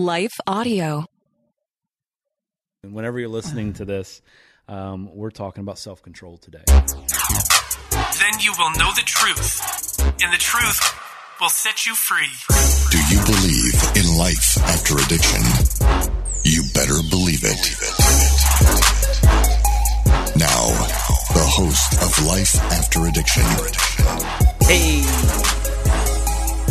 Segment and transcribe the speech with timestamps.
[0.00, 1.04] Life Audio.
[2.82, 4.22] And whenever you're listening to this,
[4.66, 6.64] um, we're talking about self control today.
[6.66, 6.80] Then
[8.40, 10.80] you will know the truth, and the truth
[11.38, 12.32] will set you free.
[12.90, 15.42] Do you believe in life after addiction?
[16.44, 17.60] You better believe it.
[20.34, 20.64] Now,
[21.34, 23.44] the host of Life After Addiction,
[24.62, 25.02] Hey,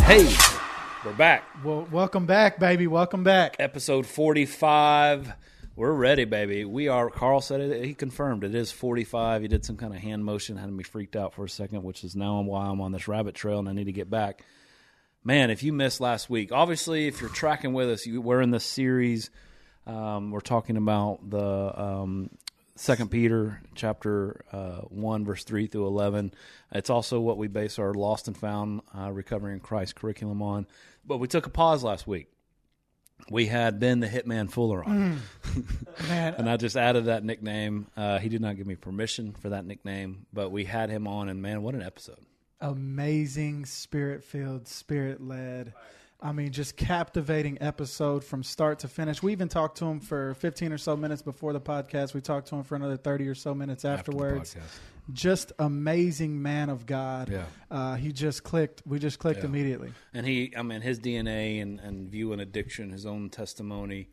[0.02, 0.59] hey,
[1.04, 1.44] we're back.
[1.64, 2.86] Well, welcome back, baby.
[2.86, 3.56] Welcome back.
[3.58, 5.32] Episode 45.
[5.74, 6.66] We're ready, baby.
[6.66, 7.08] We are.
[7.08, 7.84] Carl said it.
[7.84, 9.42] He confirmed it is 45.
[9.42, 12.04] He did some kind of hand motion, had me freaked out for a second, which
[12.04, 14.44] is now why I'm on this rabbit trail and I need to get back.
[15.24, 18.50] Man, if you missed last week, obviously, if you're tracking with us, you, we're in
[18.50, 19.30] this series.
[19.86, 22.30] Um, we're talking about the um,
[22.80, 26.32] Second Peter chapter uh, one, verse three through eleven.
[26.72, 30.66] It's also what we base our Lost and Found uh, Recovering in Christ curriculum on.
[31.04, 32.28] But we took a pause last week.
[33.28, 35.20] We had Ben the Hitman Fuller on,
[36.08, 37.86] Man, and I just added that nickname.
[37.98, 41.28] Uh, he did not give me permission for that nickname, but we had him on,
[41.28, 42.16] and man, what an episode!
[42.62, 45.72] amazing, spirit filled, spirit led.
[46.22, 49.22] I mean, just captivating episode from start to finish.
[49.22, 52.12] We even talked to him for 15 or so minutes before the podcast.
[52.12, 54.54] We talked to him for another 30 or so minutes After afterwards.
[54.54, 55.14] podcast.
[55.14, 57.30] just amazing man of God.
[57.30, 57.44] Yeah.
[57.70, 58.82] Uh, he just clicked.
[58.84, 59.46] We just clicked Yeah.
[59.46, 59.92] immediately.
[60.12, 64.08] And he, I mean, his DNA and, and view and addiction, his own testimony.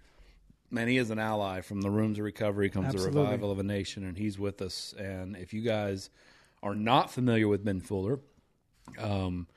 [0.71, 1.59] Man, he is an ally.
[1.61, 3.13] From the rooms of recovery comes Absolutely.
[3.15, 4.93] the revival of a nation, and he's with us.
[4.97, 6.09] And if you guys
[6.63, 8.19] are not familiar with Ben Fuller,
[8.99, 9.47] um,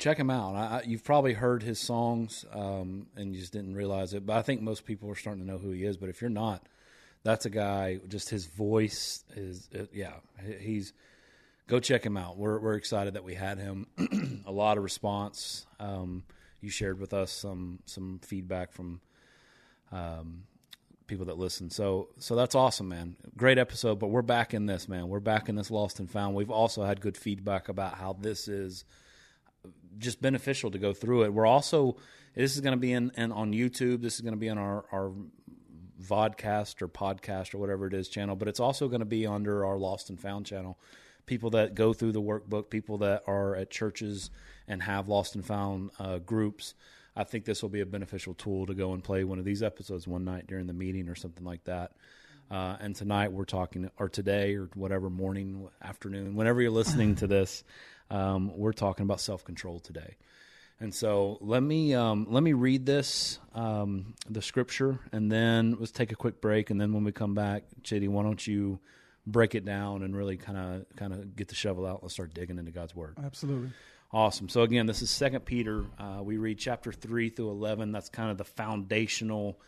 [0.00, 0.56] check him out.
[0.56, 4.26] I, I, you've probably heard his songs, um, and you just didn't realize it.
[4.26, 5.96] But I think most people are starting to know who he is.
[5.96, 6.66] But if you're not,
[7.22, 8.00] that's a guy.
[8.08, 10.14] Just his voice is, uh, yeah,
[10.58, 10.92] he's
[11.68, 12.36] go check him out.
[12.36, 13.86] We're we're excited that we had him.
[14.46, 15.66] a lot of response.
[15.78, 16.24] Um,
[16.60, 19.00] you shared with us some some feedback from
[19.92, 20.44] um,
[21.06, 21.70] people that listen.
[21.70, 23.16] So so that's awesome, man.
[23.36, 23.98] Great episode.
[23.98, 25.08] But we're back in this, man.
[25.08, 26.34] We're back in this lost and found.
[26.34, 28.84] We've also had good feedback about how this is
[29.98, 31.32] just beneficial to go through it.
[31.32, 31.96] We're also
[32.34, 34.02] this is going to be in, on YouTube.
[34.02, 35.12] This is going to be on our our
[36.02, 39.64] vodcast or podcast or whatever it is channel, but it's also going to be under
[39.64, 40.78] our Lost and Found channel.
[41.26, 44.30] People that go through the workbook, people that are at churches
[44.66, 46.74] and have Lost and Found uh, groups.
[47.14, 49.62] I think this will be a beneficial tool to go and play one of these
[49.62, 51.92] episodes one night during the meeting or something like that.
[52.50, 57.28] Uh, and tonight we're talking, or today, or whatever morning, afternoon, whenever you're listening to
[57.28, 57.62] this,
[58.10, 60.16] um, we're talking about self control today.
[60.80, 65.92] And so let me um, let me read this um, the scripture, and then let's
[65.92, 68.80] take a quick break, and then when we come back, Chitty, why don't you
[69.26, 72.32] break it down and really kind of kind of get the shovel out and start
[72.32, 73.16] digging into God's word.
[73.22, 73.70] Absolutely.
[74.12, 74.48] Awesome.
[74.48, 75.84] So again, this is Second Peter.
[75.98, 77.92] Uh, we read chapter three through eleven.
[77.92, 79.60] That's kind of the foundational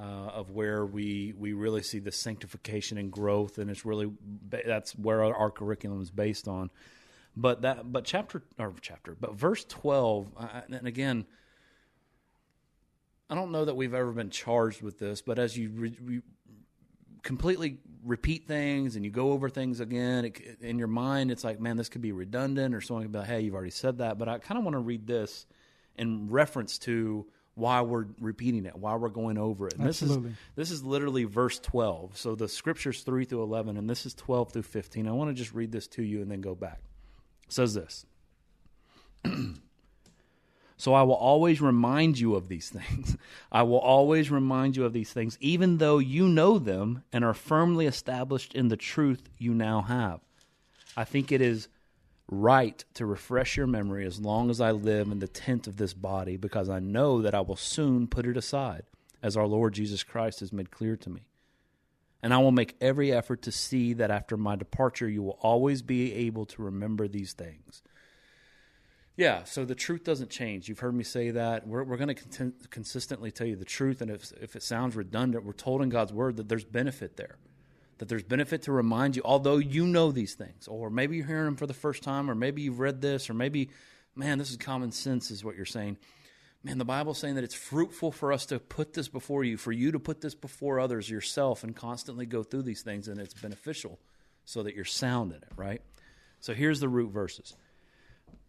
[0.00, 4.10] uh, of where we we really see the sanctification and growth, and it's really
[4.50, 6.70] that's where our, our curriculum is based on.
[7.36, 10.30] But that but chapter or chapter but verse twelve,
[10.68, 11.26] and again,
[13.28, 16.22] I don't know that we've ever been charged with this, but as you re, re,
[17.24, 21.58] completely repeat things and you go over things again it, in your mind it's like
[21.58, 24.18] man this could be redundant or something about hey you've already said that.
[24.18, 25.46] But i kind of want to read this
[25.96, 29.74] in reference to why we're repeating it why we're going over it.
[29.74, 30.30] And Absolutely.
[30.56, 34.04] this is this is literally verse 12 so the scriptures 3 through 11 and this
[34.06, 36.54] is 12 through 15 i want to just read this to you and then go
[36.54, 36.80] back
[37.48, 38.06] says this
[40.76, 43.16] So I will always remind you of these things.
[43.52, 47.32] I will always remind you of these things, even though you know them and are
[47.32, 50.20] firmly established in the truth you now have.
[50.94, 51.68] I think it is
[52.30, 55.94] right to refresh your memory as long as I live in the tent of this
[55.94, 58.82] body, because I know that I will soon put it aside,
[59.22, 61.22] as our Lord Jesus Christ has made clear to me.
[62.24, 65.82] And I will make every effort to see that after my departure, you will always
[65.82, 67.82] be able to remember these things.
[69.14, 70.66] Yeah, so the truth doesn't change.
[70.66, 71.68] You've heard me say that.
[71.68, 75.44] We're, we're going to consistently tell you the truth, and if, if it sounds redundant,
[75.44, 77.36] we're told in God's word that there's benefit there.
[77.98, 81.44] That there's benefit to remind you, although you know these things, or maybe you're hearing
[81.44, 83.68] them for the first time, or maybe you've read this, or maybe,
[84.16, 85.98] man, this is common sense, is what you're saying.
[86.64, 89.70] Man, the Bible's saying that it's fruitful for us to put this before you, for
[89.70, 93.34] you to put this before others yourself, and constantly go through these things, and it's
[93.34, 93.98] beneficial
[94.46, 95.82] so that you're sound in it, right?
[96.40, 97.54] So here's the root verses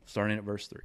[0.06, 0.82] starting at verse 3.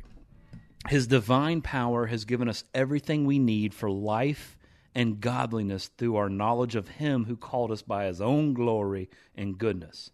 [0.89, 4.57] His divine power has given us everything we need for life
[4.95, 9.59] and godliness through our knowledge of Him who called us by His own glory and
[9.59, 10.11] goodness.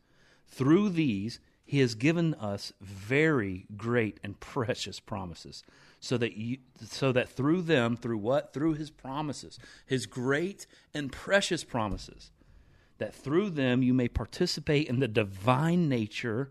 [0.48, 5.62] Through these, He has given us very great and precious promises,
[6.06, 8.52] so that you so that through them through what?
[8.52, 12.30] Through his promises his great and precious promises
[12.98, 16.50] that through them you may participate in the divine nature.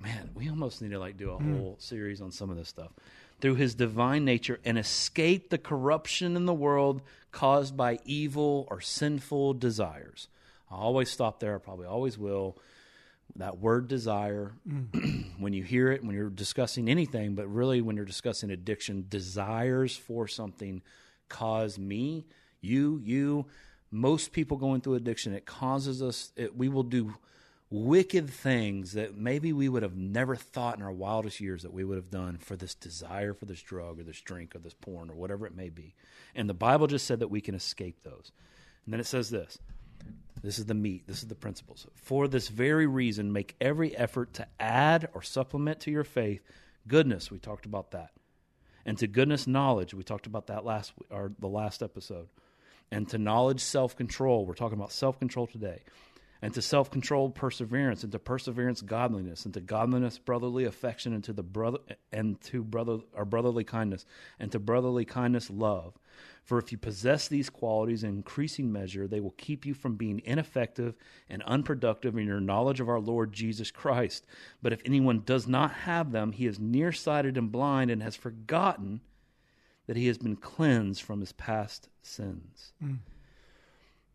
[0.00, 1.56] Man we almost need to like do a hmm.
[1.56, 2.92] whole series on some of this stuff.
[3.40, 8.80] Through his divine nature and escape the corruption in the world caused by evil or
[8.80, 10.26] sinful desires.
[10.70, 11.54] I always stop there.
[11.54, 12.58] I probably always will
[13.36, 14.52] that word desire
[15.38, 19.96] when you hear it when you're discussing anything but really when you're discussing addiction desires
[19.96, 20.82] for something
[21.28, 22.24] cause me
[22.60, 23.46] you you
[23.90, 27.14] most people going through addiction it causes us it, we will do
[27.70, 31.84] wicked things that maybe we would have never thought in our wildest years that we
[31.84, 35.10] would have done for this desire for this drug or this drink or this porn
[35.10, 35.94] or whatever it may be.
[36.34, 38.32] And the bible just said that we can escape those.
[38.86, 39.58] And then it says this
[40.42, 41.06] this is the meat.
[41.06, 41.86] This is the principles.
[41.94, 46.42] For this very reason, make every effort to add or supplement to your faith
[46.86, 47.30] goodness.
[47.30, 48.10] We talked about that,
[48.84, 49.94] and to goodness knowledge.
[49.94, 52.28] We talked about that last or the last episode,
[52.90, 54.46] and to knowledge self control.
[54.46, 55.82] We're talking about self control today,
[56.40, 61.24] and to self control perseverance, and to perseverance godliness, and to godliness brotherly affection, and
[61.24, 61.78] to the brother
[62.12, 64.04] and to brother or brotherly kindness,
[64.38, 65.98] and to brotherly kindness love.
[66.44, 70.22] For if you possess these qualities in increasing measure, they will keep you from being
[70.24, 70.94] ineffective
[71.28, 74.24] and unproductive in your knowledge of our Lord Jesus Christ.
[74.62, 79.02] But if anyone does not have them, he is nearsighted and blind and has forgotten
[79.86, 82.72] that he has been cleansed from his past sins.
[82.80, 82.94] Hmm.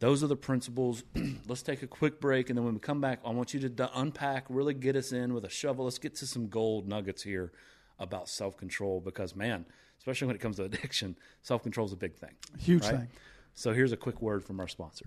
[0.04, 1.02] Those are the principles.
[1.48, 3.70] Let's take a quick break, and then when we come back, I want you to
[3.70, 5.86] d- unpack, really get us in with a shovel.
[5.86, 7.54] Let's get to some gold nuggets here
[7.98, 9.66] about self control because, man,
[10.00, 12.32] especially when it comes to addiction, self control is a big thing.
[12.60, 12.96] Huge right?
[12.98, 13.08] thing.
[13.54, 15.06] So here's a quick word from our sponsor.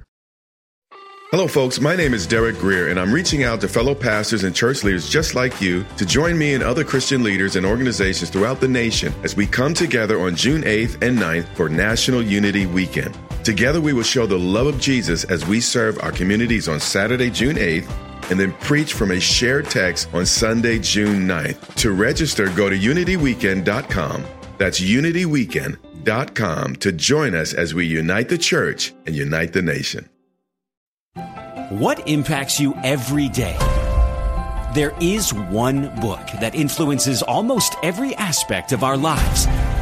[1.31, 1.79] Hello, folks.
[1.79, 5.11] My name is Derek Greer, and I'm reaching out to fellow pastors and church leaders
[5.11, 9.13] just like you to join me and other Christian leaders and organizations throughout the nation
[9.25, 13.15] as we come together on June 8th and 9th for National Unity Weekend.
[13.47, 17.31] Together, we will show the love of Jesus as we serve our communities on Saturday,
[17.31, 17.89] June 8th,
[18.29, 21.77] and then preach from a shared text on Sunday, June 9th.
[21.77, 24.25] To register, go to unityweekend.com.
[24.59, 30.09] That's unityweekend.com to join us as we unite the church and unite the nation.
[31.69, 33.57] What impacts you every day?
[34.75, 39.47] There is one book that influences almost every aspect of our lives.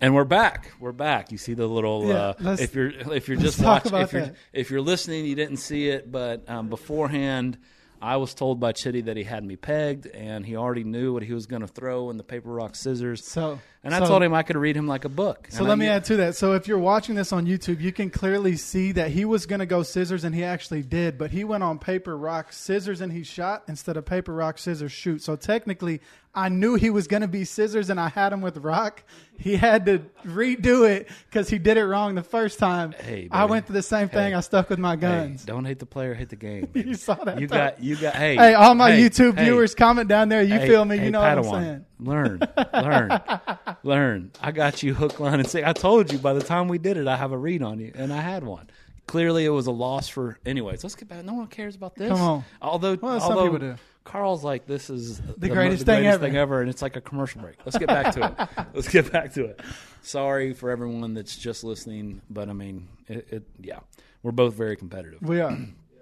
[0.00, 0.72] And we're back.
[0.78, 1.32] We're back.
[1.32, 2.06] You see the little.
[2.08, 4.36] Yeah, uh, if you're if you're just watching, if you're that.
[4.52, 7.56] if you're listening, you didn't see it, but um, beforehand,
[8.02, 11.22] I was told by Chitty that he had me pegged, and he already knew what
[11.22, 13.26] he was going to throw in the paper rock scissors.
[13.26, 15.46] So- and I so- told him I could read him like a book.
[15.50, 16.34] So And let I- me add to that.
[16.34, 19.60] So if you're watching this on YouTube, you can clearly see that he was going
[19.60, 21.16] to go scissors, and he actually did.
[21.16, 24.92] But he went on paper rock scissors, and he shot instead of paper rock scissors
[24.92, 25.22] shoot.
[25.22, 26.00] So technically,
[26.36, 29.02] I knew he was going to be scissors, and I had him with rock.
[29.38, 32.92] He had to redo it because he did it wrong the first time.
[32.92, 34.32] Hey, I went through the same thing.
[34.32, 34.34] Hey.
[34.34, 35.44] I stuck with my Hey, guns.
[35.46, 36.68] don't hate the player, hit the game.
[36.74, 37.40] you saw that?
[37.40, 37.56] You though.
[37.56, 38.14] got you got.
[38.14, 40.42] Hey, Hey, all my hey, YouTube hey, viewers, comment down there.
[40.42, 40.98] You hey, feel me?
[40.98, 41.84] hey, you know what I'm saying?
[42.00, 42.40] Learn,
[42.74, 43.20] learn,
[43.82, 44.30] learn.
[44.42, 45.68] I got you hook, line, and sinker.
[45.68, 47.92] I told you by the time we did it, I have a read on you,
[47.94, 48.68] and I had one.
[49.06, 50.38] Clearly, it was a loss for.
[50.44, 51.24] Anyways, let's get back.
[51.24, 52.10] No one cares about this.
[52.10, 52.44] Come on.
[52.60, 53.76] Although, Well, some although people do.
[54.06, 56.26] Carl's like, this is the, greatest the thing greatest ever.
[56.26, 57.56] thing ever, and it's like a commercial break.
[57.66, 58.66] Let's get back to it.
[58.74, 59.60] Let's get back to it.
[60.00, 63.80] Sorry for everyone that's just listening, but I mean, it, it yeah,
[64.22, 65.20] we're both very competitive.
[65.22, 65.58] We are.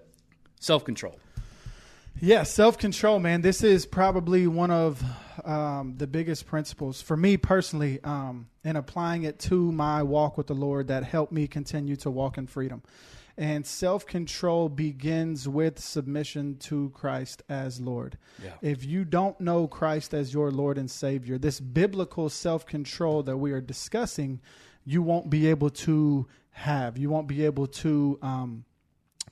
[0.59, 1.19] Self control.
[2.21, 3.41] Yeah, self control, man.
[3.41, 5.03] This is probably one of
[5.43, 10.47] um, the biggest principles for me personally, um, in applying it to my walk with
[10.47, 12.83] the Lord that helped me continue to walk in freedom.
[13.37, 18.17] And self control begins with submission to Christ as Lord.
[18.41, 18.51] Yeah.
[18.61, 23.37] If you don't know Christ as your Lord and Savior, this biblical self control that
[23.37, 24.39] we are discussing,
[24.85, 26.97] you won't be able to have.
[26.97, 28.19] You won't be able to.
[28.21, 28.65] Um,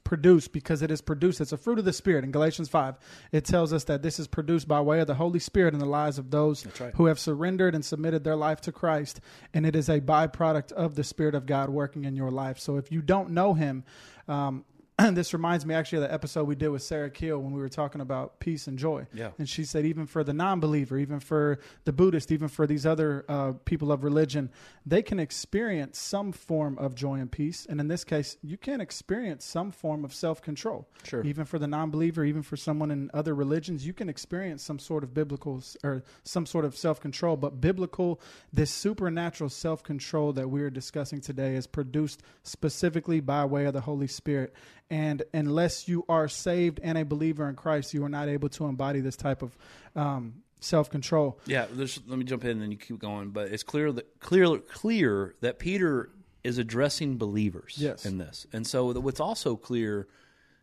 [0.03, 1.41] produce because it is produced.
[1.41, 2.24] It's a fruit of the Spirit.
[2.24, 2.95] In Galatians 5,
[3.31, 5.86] it tells us that this is produced by way of the Holy Spirit in the
[5.86, 6.93] lives of those right.
[6.95, 9.22] who have surrendered and submitted their life to Christ.
[9.53, 12.60] And it is a byproduct of the Spirit of God working in your life.
[12.60, 13.83] So if you don't know Him,
[14.27, 14.65] um,
[15.12, 17.69] this reminds me actually of the episode we did with Sarah Keel when we were
[17.69, 19.07] talking about peace and joy.
[19.13, 19.31] Yeah.
[19.39, 22.85] And she said, even for the non believer, even for the Buddhist, even for these
[22.85, 24.51] other uh, people of religion,
[24.85, 27.65] they can experience some form of joy and peace.
[27.67, 30.88] And in this case, you can experience some form of self control.
[31.03, 31.23] Sure.
[31.23, 34.77] Even for the non believer, even for someone in other religions, you can experience some
[34.77, 37.35] sort of biblical or some sort of self control.
[37.35, 38.21] But biblical,
[38.51, 43.73] this supernatural self control that we are discussing today is produced specifically by way of
[43.73, 44.53] the Holy Spirit.
[44.93, 48.65] And unless you are saved and a believer in Christ, you are not able to
[48.65, 49.57] embody this type of
[49.95, 51.39] um, self control.
[51.47, 53.29] Yeah, let me jump in and then you keep going.
[53.31, 56.09] But it's clear that clear clear that Peter
[56.43, 58.05] is addressing believers Yes.
[58.05, 60.07] in this, and so what's also clear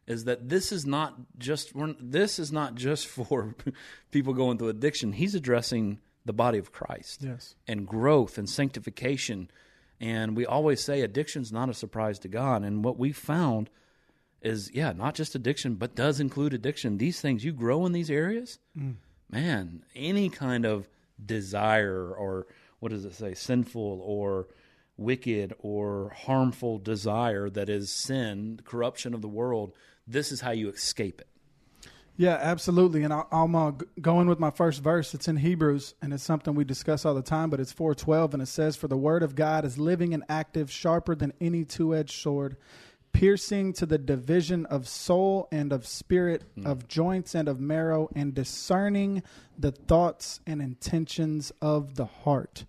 [0.07, 3.55] is that this is not just we're, this is not just for
[4.13, 5.13] people going through addiction.
[5.13, 7.55] He's addressing the body of Christ Yes.
[7.67, 9.51] and growth and sanctification.
[10.01, 12.63] And we always say addiction's not a surprise to God.
[12.63, 13.69] And what we found
[14.43, 16.99] is, yeah, not just addiction, but does include addiction.
[16.99, 18.59] These things, you grow in these areas,
[19.31, 20.89] man, any kind of
[21.25, 22.47] desire or
[22.79, 24.49] what does it say, sinful or
[24.97, 29.73] wicked or harmful desire that is sin, corruption of the world,
[30.07, 31.27] this is how you escape it.
[32.17, 33.03] Yeah, absolutely.
[33.03, 35.15] And I, I'm uh, going with my first verse.
[35.15, 37.49] It's in Hebrews, and it's something we discuss all the time.
[37.49, 40.71] But it's 4:12, and it says, "For the word of God is living and active,
[40.71, 42.59] sharper than any two-edged sword,
[43.13, 46.67] piercing to the division of soul and of spirit, hmm.
[46.67, 49.23] of joints and of marrow, and discerning
[49.59, 52.65] the thoughts and intentions of the heart."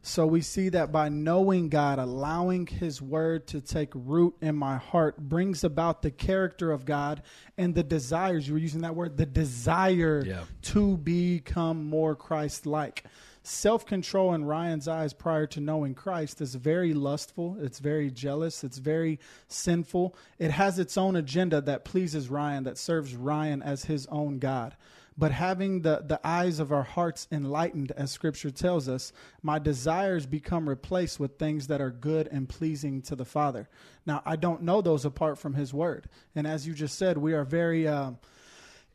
[0.00, 4.76] So we see that by knowing God, allowing His Word to take root in my
[4.76, 7.22] heart brings about the character of God
[7.58, 8.46] and the desires.
[8.46, 10.44] You were using that word, the desire Yeah.
[10.62, 13.04] to become more Christ like.
[13.48, 17.56] Self control in Ryan's eyes prior to knowing Christ is very lustful.
[17.60, 18.62] It's very jealous.
[18.62, 20.14] It's very sinful.
[20.38, 24.76] It has its own agenda that pleases Ryan, that serves Ryan as his own God
[25.18, 29.12] but having the, the eyes of our hearts enlightened, as scripture tells us,
[29.42, 33.68] my desires become replaced with things that are good and pleasing to the Father.
[34.06, 36.08] Now, I don't know those apart from His Word.
[36.36, 37.88] And as you just said, we are very.
[37.88, 38.18] Um,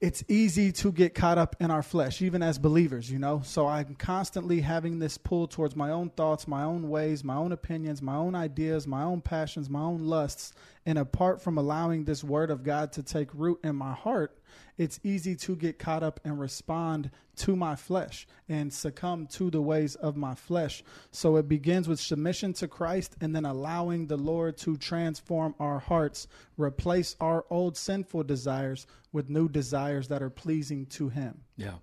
[0.04, 3.42] it's easy to get caught up in our flesh, even as believers, you know.
[3.46, 7.54] So I'm constantly having this pull towards my own thoughts, my own ways, my own
[7.54, 10.52] opinions, my own ideas, my own passions, my own lusts.
[10.86, 14.38] And apart from allowing this word of God to take root in my heart,
[14.78, 19.62] it's easy to get caught up and respond to my flesh and succumb to the
[19.62, 20.84] ways of my flesh.
[21.12, 25.80] So it begins with submission to Christ and then allowing the Lord to transform our
[25.80, 31.42] hearts, replace our old sinful desires with new desires that are pleasing to Him.
[31.56, 31.76] Yeah,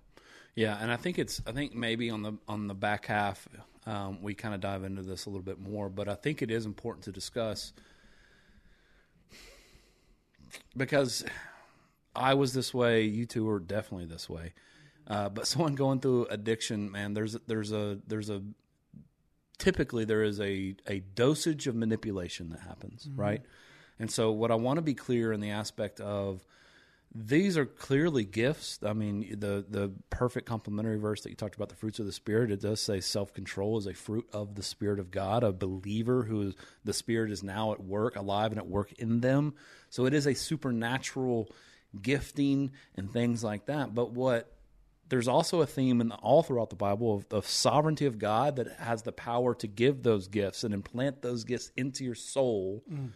[0.55, 3.47] yeah, and I think it's I think maybe on the on the back half
[3.85, 6.51] um, we kind of dive into this a little bit more, but I think it
[6.51, 7.73] is important to discuss
[10.75, 11.23] because
[12.15, 14.53] I was this way, you two are definitely this way.
[15.07, 18.41] Uh, but someone going through addiction, man, there's there's a there's a
[19.57, 23.41] typically there is a a dosage of manipulation that happens, right?
[23.99, 26.43] And so what I want to be clear in the aspect of
[27.13, 28.79] these are clearly gifts.
[28.85, 32.11] I mean, the the perfect complementary verse that you talked about, the fruits of the
[32.11, 35.43] spirit, it does say self control is a fruit of the spirit of God.
[35.43, 39.19] A believer who is the spirit is now at work, alive and at work in
[39.19, 39.55] them.
[39.89, 41.49] So it is a supernatural
[42.01, 43.93] gifting and things like that.
[43.93, 44.49] But what
[45.09, 48.71] there's also a theme in all throughout the Bible of the sovereignty of God that
[48.79, 52.81] has the power to give those gifts and implant those gifts into your soul.
[52.89, 53.09] Mm.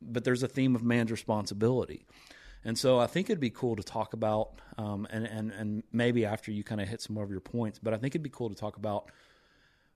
[0.00, 2.06] But there's a theme of man's responsibility.
[2.64, 6.24] And so I think it'd be cool to talk about, um, and, and, and maybe
[6.24, 8.30] after you kind of hit some more of your points, but I think it'd be
[8.30, 9.10] cool to talk about,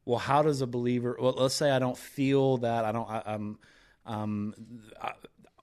[0.04, 3.22] well, how does a believer, well, let's say I don't feel that, I don't, I,
[3.26, 3.58] I'm,
[4.06, 4.54] um,
[5.00, 5.12] I,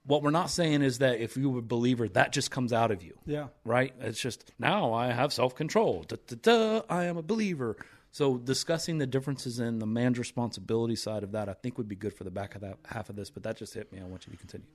[0.04, 2.90] what we're not saying is that if you were a believer, that just comes out
[2.90, 3.48] of you Yeah.
[3.64, 3.92] right?
[4.00, 6.04] It's just now I have self control.
[6.08, 7.76] Da, da, da, I am a believer.
[8.10, 11.94] So discussing the differences in the man's responsibility side of that, I think would be
[11.94, 13.30] good for the back of that half of this.
[13.30, 14.00] But that just hit me.
[14.00, 14.66] I want you to continue.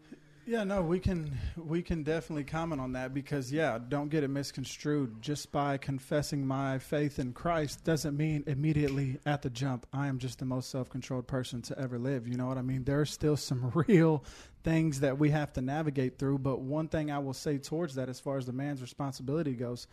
[0.48, 4.28] Yeah, no, we can we can definitely comment on that because yeah, don't get it
[4.28, 5.20] misconstrued.
[5.20, 10.20] Just by confessing my faith in Christ doesn't mean immediately at the jump I am
[10.20, 12.28] just the most self-controlled person to ever live.
[12.28, 12.84] You know what I mean?
[12.84, 14.24] There's still some real
[14.64, 18.08] things that we have to navigate through, but one thing I will say towards that
[18.08, 19.88] as far as the man's responsibility goes,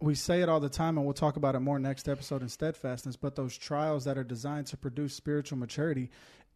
[0.00, 2.48] we say it all the time and we'll talk about it more next episode in
[2.48, 6.08] steadfastness but those trials that are designed to produce spiritual maturity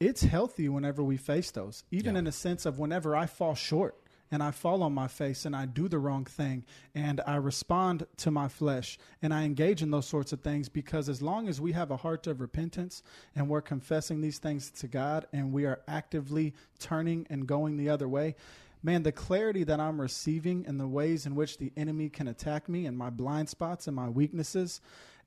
[0.06, 2.20] it's healthy whenever we face those even Yeah.
[2.20, 3.96] in a sense of whenever i fall short
[4.34, 8.06] and I fall on my face and I do the wrong thing and I respond
[8.16, 11.60] to my flesh and I engage in those sorts of things because as long as
[11.60, 13.02] we have a heart of repentance
[13.36, 17.90] and we're confessing these things to God and we are actively turning and going the
[17.90, 18.34] other way,
[18.82, 22.70] man, the clarity that I'm receiving and the ways in which the enemy can attack
[22.70, 24.80] me and my blind spots and my weaknesses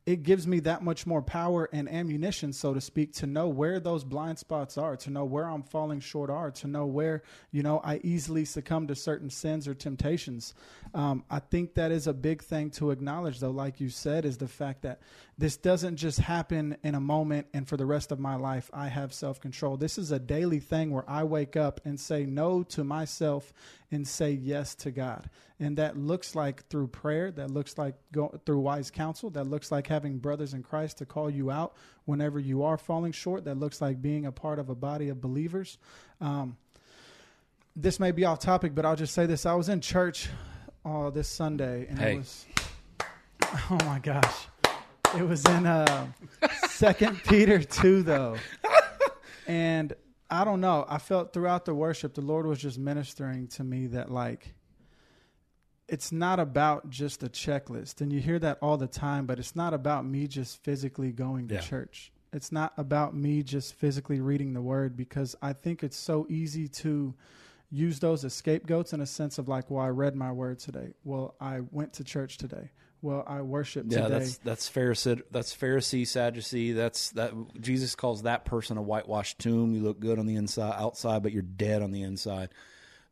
[0.05, 3.79] it gives me that much more power and ammunition, so to speak, to know where
[3.79, 7.63] those blind spots are, to know where I'm falling short are, to know where, you
[7.63, 10.53] know, I easily succumb to certain sins or temptations.
[10.93, 14.37] Um, I think that is a big thing to acknowledge, though, like you said, is
[14.37, 14.99] the fact that
[15.37, 18.87] this doesn't just happen in a moment and for the rest of my life, I
[18.87, 19.75] have self control.
[19.75, 23.51] This is a daily thing where I wake up and say no to myself
[23.91, 25.29] and say yes to God.
[25.59, 29.71] And that looks like through prayer, that looks like go, through wise counsel, that looks
[29.73, 31.75] like having brothers in Christ to call you out
[32.05, 35.19] whenever you are falling short, that looks like being a part of a body of
[35.19, 35.77] believers.
[36.21, 36.55] Um,
[37.75, 39.45] this may be off topic, but I'll just say this.
[39.45, 40.29] I was in church
[40.85, 42.13] uh, this Sunday, and Hey.
[42.13, 42.45] it was,
[43.69, 44.47] oh my gosh.
[45.17, 46.07] It was in uh,
[46.67, 48.37] Second Peter 2, though.
[49.47, 49.93] And
[50.29, 50.85] I don't know.
[50.89, 54.53] I felt throughout the worship, the Lord was just ministering to me that, like,
[55.87, 58.01] it's not about just a checklist.
[58.01, 61.47] And you hear that all the time, but it's not about me just physically going
[61.49, 61.61] to Yeah.
[61.61, 62.11] church.
[62.33, 66.67] It's not about me just physically reading the word because I think it's so easy
[66.67, 67.13] to
[67.69, 70.93] use those as scapegoats in a sense of like, well, I read my word today.
[71.05, 72.71] Well, I went to church today.
[73.05, 74.17] Well, I worshiped Yeah, today.
[74.17, 76.71] that's that's Pharisee, that's Pharisee, Sadducee.
[76.71, 79.75] That's that Jesus calls that person a whitewashed tomb.
[79.75, 82.49] You look good on the inside, outside, but you're dead on the inside.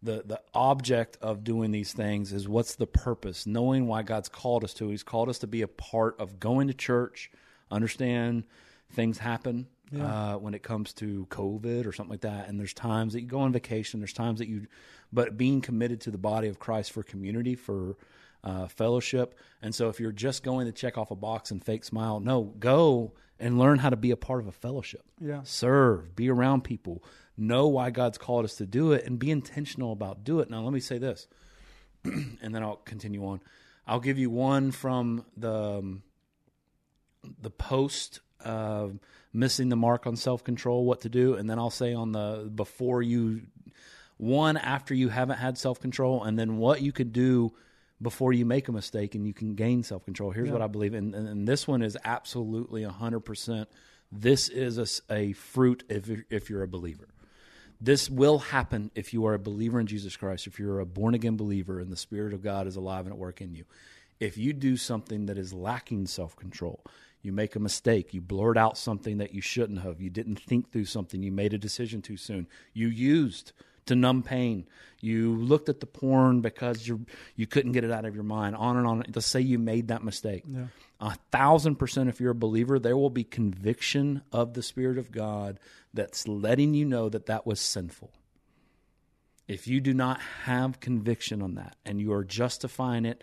[0.02, 3.46] The the object of doing these things is what's the purpose?
[3.46, 4.90] Knowing why God's called us to.
[4.90, 7.30] He's called us to be a part of going to church.
[7.70, 8.46] Understand
[8.94, 12.50] things happen uh, when it comes to COVID or something like that.
[12.50, 14.00] And there's times that you go on vacation.
[14.00, 14.66] There's times that you,
[15.12, 17.96] but being committed to the body of Christ for community for
[18.44, 19.36] uh, fellowship.
[19.62, 22.44] And so if you're just going to check off a box and fake smile, no,
[22.60, 25.04] go and learn how to be a part of a fellowship.
[25.20, 25.42] Yeah.
[25.44, 27.04] Serve, be around people,
[27.38, 30.50] know why God's called us to do it, and be intentional about do it.
[30.50, 31.28] Now, let me say this,
[32.04, 33.42] and then I'll continue on.
[33.86, 36.04] I'll give you one from the um,
[37.42, 38.88] the post uh,
[39.34, 42.50] missing the mark on self control, what to do, and then I'll say on the
[42.54, 43.42] before you
[44.18, 47.54] one after you haven't had self control, and then what you could do
[48.04, 50.32] before you make a mistake and you can gain self control.
[50.32, 53.70] Here's what I believe, and, and, and this one is absolutely hundred percent.
[54.12, 57.08] This is a fruit if if you're a believer.
[57.82, 61.16] This will happen if you are a believer in Jesus Christ, if you're a born
[61.16, 63.66] again believer and the Spirit of God is alive and at work in you.
[64.20, 66.84] If you do something that is lacking self control,
[67.22, 70.72] you make a mistake, you blurt out something that you shouldn't have, you didn't think
[70.72, 73.54] through something, you made a decision too soon, you used
[73.88, 74.68] to numb pain,
[75.02, 78.56] you looked at the porn because you you couldn't get it out of your mind,
[78.56, 79.04] on and on.
[79.14, 80.46] Let's say you made that mistake.
[81.02, 85.12] A thousand percent, if you're a believer, there will be conviction of the Spirit of
[85.12, 85.60] God
[85.94, 88.12] that's letting you know that that was sinful.
[89.48, 93.22] If you do not have conviction on that and you are justifying it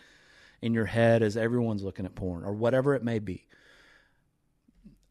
[0.60, 3.46] in your head as everyone's looking at porn or whatever it may be,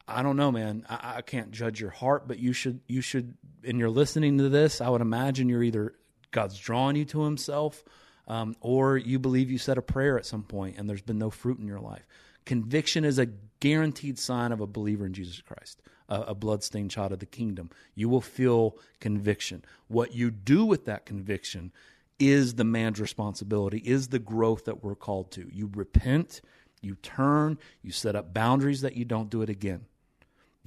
[0.10, 0.86] I don't know, man.
[0.90, 2.82] I, I can't judge your heart, but you should.
[2.88, 3.36] You should.
[3.64, 4.82] And you're listening to this.
[4.82, 5.94] I would imagine you're either
[6.32, 7.84] God's drawing you to Himself,
[8.28, 11.30] um, or you believe you said a prayer at some point and there's been no
[11.30, 12.06] fruit in your life.
[12.46, 13.28] Conviction is a
[13.60, 17.70] guaranteed sign of a believer in Jesus Christ, a, a bloodstained child of the kingdom.
[17.96, 19.64] You will feel conviction.
[19.88, 21.72] What you do with that conviction
[22.20, 25.50] is the man's responsibility, is the growth that we're called to.
[25.52, 26.42] You repent,
[26.82, 29.86] you turn, you set up boundaries that you don't do it again.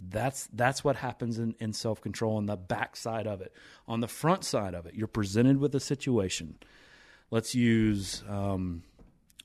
[0.09, 3.53] That's that's what happens in, in self control on the back side of it.
[3.87, 6.57] On the front side of it, you're presented with a situation.
[7.31, 8.83] Let's use um,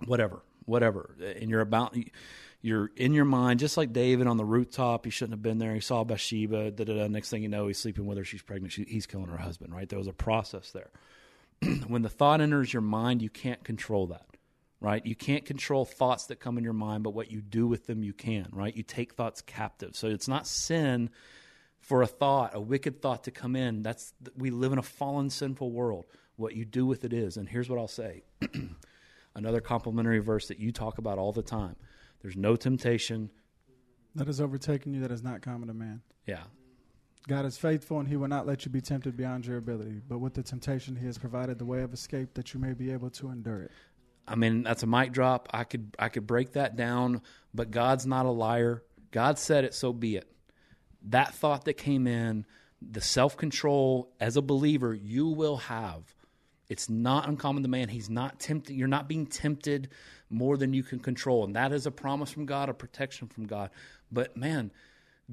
[0.06, 1.96] whatever, whatever, and you're about
[2.62, 5.06] you're in your mind, just like David on the rooftop.
[5.06, 5.74] He shouldn't have been there.
[5.74, 6.72] He saw Bathsheba.
[6.72, 7.08] Da, da, da.
[7.08, 8.26] Next thing you know, he's sleeping with her.
[8.26, 8.74] She's pregnant.
[8.74, 9.74] She, he's killing her husband.
[9.74, 9.88] Right?
[9.88, 10.90] There was a process there.
[11.88, 14.26] when the thought enters your mind, you can't control that
[14.80, 15.06] right?
[15.06, 18.04] You can't control thoughts that come in your mind, but what you do with them,
[18.04, 18.76] you can, right?
[18.76, 19.96] You take thoughts captive.
[19.96, 21.10] So it's not sin
[21.80, 23.82] for a thought, a wicked thought to come in.
[23.82, 26.06] That's we live in a fallen, sinful world.
[26.36, 28.24] What you do with it is, and here's what I'll say:
[29.36, 31.76] another complimentary verse that you talk about all the time.
[32.22, 33.32] There's no temptation.
[34.16, 36.02] that has overtaken you that is not common to man.
[36.26, 36.44] Yeah,
[37.28, 40.02] God is faithful and he will not let you be tempted beyond your ability.
[40.08, 42.92] But with the temptation, he has provided the way of escape that you may be
[42.92, 43.72] able to endure it.
[44.28, 45.48] I mean, that's a mic drop.
[45.54, 47.22] I could I could break that down,
[47.54, 48.84] but God's not a liar.
[49.12, 50.30] God said it, so be it.
[51.04, 52.46] That thought that came in,
[52.82, 56.04] the self control as a believer you will have
[56.70, 57.90] It's not uncommon to man.
[57.90, 58.76] He's not tempted.
[58.76, 59.90] You're not being tempted
[60.30, 61.46] more than you can control.
[61.46, 63.70] And that is a promise from God, a protection from God.
[64.12, 64.72] But man,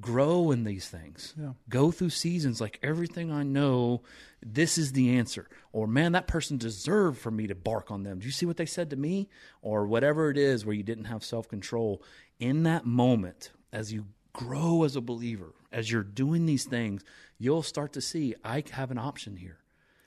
[0.00, 1.34] grow in these things.
[1.40, 1.52] Yeah.
[1.68, 4.02] Go through seasons like everything I know,
[4.44, 5.48] this is the answer.
[5.72, 8.18] Or man, that person deserved for me to bark on them.
[8.18, 9.28] Do you see what they said to me?
[9.62, 12.02] Or whatever it is where you didn't have self control.
[12.38, 17.04] In that moment, as you grow as a believer, as you're doing these things,
[17.38, 19.58] you'll start to see I have an option here.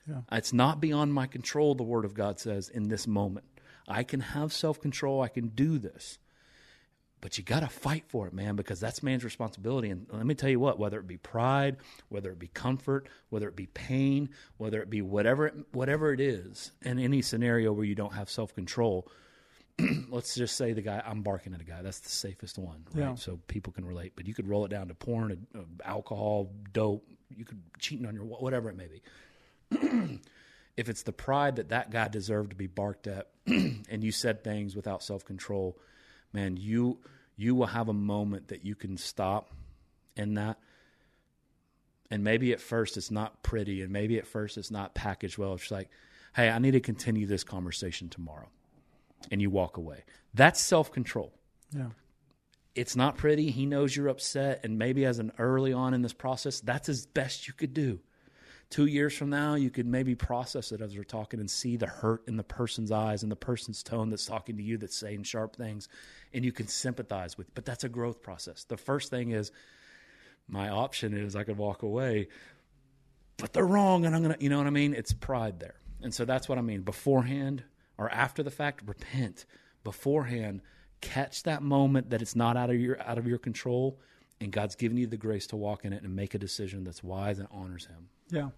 [0.06, 0.20] Yeah.
[0.32, 3.46] It's not beyond my control, the Word of God says, in this moment.
[3.86, 5.22] I can have self control.
[5.22, 6.18] I can do this.
[7.20, 9.90] But you got to fight for it, man, because that's man's responsibility.
[9.90, 11.78] And let me tell you what, whether it be pride,
[12.08, 16.20] whether it be comfort, whether it be pain, whether it be whatever it, whatever it
[16.20, 19.08] is, in any scenario where you don't have self control,
[20.08, 21.82] let's just say the guy I'm barking at a guy.
[21.82, 23.02] That's the safest one, right?
[23.02, 23.14] Yeah.
[23.16, 24.12] So people can relate.
[24.14, 27.04] But you could roll it down to porn, uh, alcohol, dope.
[27.36, 29.02] You could cheating on your whatever it may be
[30.76, 34.42] if it's the pride that that guy deserved to be barked at and you said
[34.42, 35.76] things without self-control
[36.32, 36.98] man you
[37.36, 39.50] you will have a moment that you can stop
[40.16, 40.58] in that.
[42.10, 45.54] And maybe at first it's not pretty and maybe at first it's not packaged well.
[45.54, 45.88] It's like
[46.34, 48.48] hey i need to continue this conversation tomorrow.
[49.30, 50.04] And you walk away.
[50.34, 51.32] That's self-control.
[51.74, 51.88] Yeah.
[52.74, 53.50] it's not pretty.
[53.50, 54.60] He knows you're upset.
[54.64, 58.00] And maybe as an early on in this process that's as best you could do
[58.70, 61.86] two years from now, you could maybe process it as we're talking and see the
[61.86, 65.22] hurt in the person's eyes and the person's tone that's talking to you that's saying
[65.22, 65.88] sharp things,
[66.32, 67.54] and you can sympathize with.
[67.54, 68.64] But that's a growth process.
[68.64, 69.52] The first thing is
[70.48, 72.28] my option is I could walk away,
[73.36, 74.94] but they're wrong, and I'm gonna, you know what I mean?
[74.94, 76.82] It's pride there, and so that's what I mean.
[76.82, 77.64] Beforehand
[77.98, 79.44] or after the fact, repent.
[79.84, 80.62] Beforehand,
[81.00, 83.98] catch that moment that it's not out of your out of your control,
[84.40, 87.02] and God's given you the grace to walk in it and make a decision that's
[87.02, 88.08] wise and honors Him.
[88.30, 88.50] Yeah.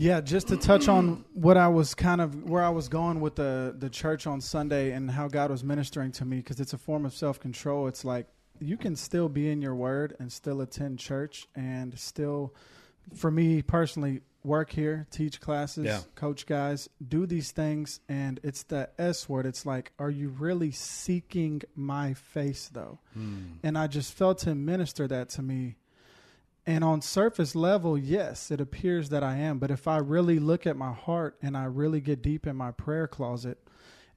[0.00, 3.34] Yeah, just to touch on what I was kind of where I was going with
[3.34, 6.78] the the church on Sunday and how God was ministering to me because it's a
[6.78, 7.88] form of self control.
[7.88, 8.26] It's like
[8.60, 12.54] you can still be in your word and still attend church and still,
[13.14, 16.00] for me personally, work here, teach classes, Yeah.
[16.14, 19.46] coach guys, do these things, and it's the S word.
[19.46, 23.00] It's like, are you really seeking my face though?
[23.14, 23.36] Hmm.
[23.64, 25.74] And I just felt him minister that to me.
[26.68, 29.58] And on surface level, yes, it appears that I am.
[29.58, 32.72] But if I really look at my heart and I really get deep in my
[32.72, 33.56] prayer closet,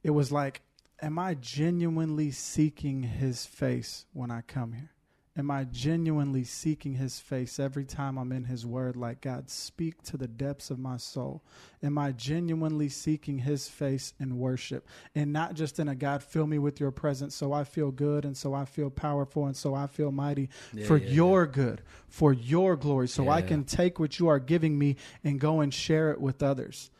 [0.02, 0.60] it was like,
[1.00, 4.90] am I genuinely seeking his face when I come here?
[5.34, 8.96] Am I genuinely seeking his face every time I'm in his word?
[8.96, 11.42] Like, God, speak to the depths of my soul.
[11.82, 14.86] Am I genuinely seeking his face in worship?
[15.14, 18.26] And not just in a God, fill me with your presence so I feel good
[18.26, 20.50] and so I feel powerful and so I feel mighty
[20.84, 23.46] for yeah, your good, for your glory, so I Yeah.
[23.46, 26.90] can take what you are giving me and go and share it with others.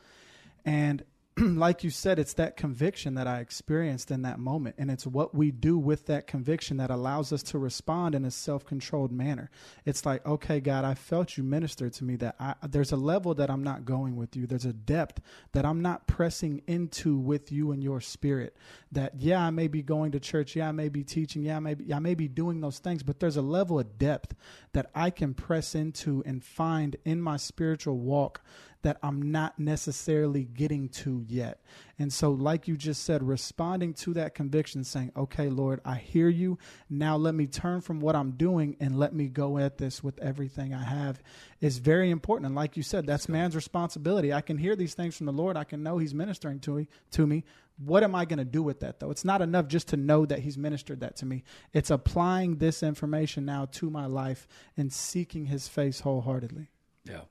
[0.64, 1.04] And
[1.38, 4.76] like you said, it's that conviction that I experienced in that moment.
[4.76, 8.30] And it's what we do with that conviction that allows us to respond in a
[8.30, 9.50] self controlled manner.
[9.86, 13.34] It's like, okay, God, I felt you minister to me that I, there's a level
[13.34, 14.46] that I'm not going with you.
[14.46, 18.54] There's a depth that I'm not pressing into with you and your spirit.
[18.90, 20.54] That, yeah, I may be going to church.
[20.54, 21.42] Yeah, I may be teaching.
[21.42, 23.96] Yeah, I may be, I may be doing those things, but there's a level of
[23.96, 24.34] depth
[24.74, 28.42] that I can press into and find in my spiritual walk
[28.82, 31.60] that I'm not necessarily getting to yet.
[31.98, 36.28] And so, like you just said, responding to that conviction, saying, okay, Lord, I hear
[36.28, 36.58] you.
[36.90, 40.18] Now let me turn from what I'm doing and let me go at this with
[40.20, 41.22] everything I have
[41.60, 42.46] is very important.
[42.46, 44.32] And like you said, that's man's responsibility.
[44.32, 45.56] I can hear these things from the Lord.
[45.56, 47.44] I can know he's ministering to me, to me.
[47.78, 49.10] What am I going to do with that though?
[49.10, 51.44] It's not enough just to know that he's ministered that to me.
[51.72, 56.68] It's applying this information now to my life and seeking his face wholeheartedly.
[57.04, 57.22] Yeah.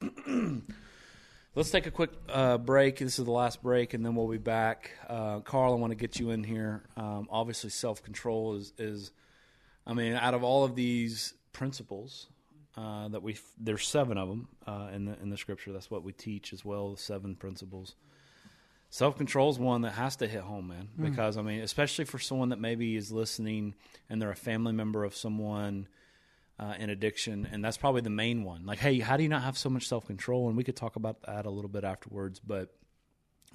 [1.56, 2.98] Let's take a quick uh, break.
[2.98, 4.90] This is the last break, and then we'll be back.
[5.08, 6.82] Uh, Carl, I want to get you in here.
[6.98, 9.10] Um, obviously, self control is, is,
[9.86, 12.26] I mean, out of all of these principles
[12.76, 15.72] uh, that we, there's seven of them uh, in the in the scripture.
[15.72, 16.90] That's what we teach as well.
[16.90, 17.94] The seven principles.
[18.90, 20.90] Self control is one that has to hit home, man.
[20.98, 23.74] Because I mean, especially for someone that maybe is listening
[24.10, 25.88] and they're a family member of someone
[26.58, 28.64] uh, in addiction, and that's probably the main one.
[28.64, 30.48] Like, hey, how do you not have so much self control?
[30.48, 32.40] And we could talk about that a little bit afterwards.
[32.40, 32.74] But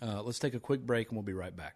[0.01, 1.75] uh, let's take a quick break, and we'll be right back.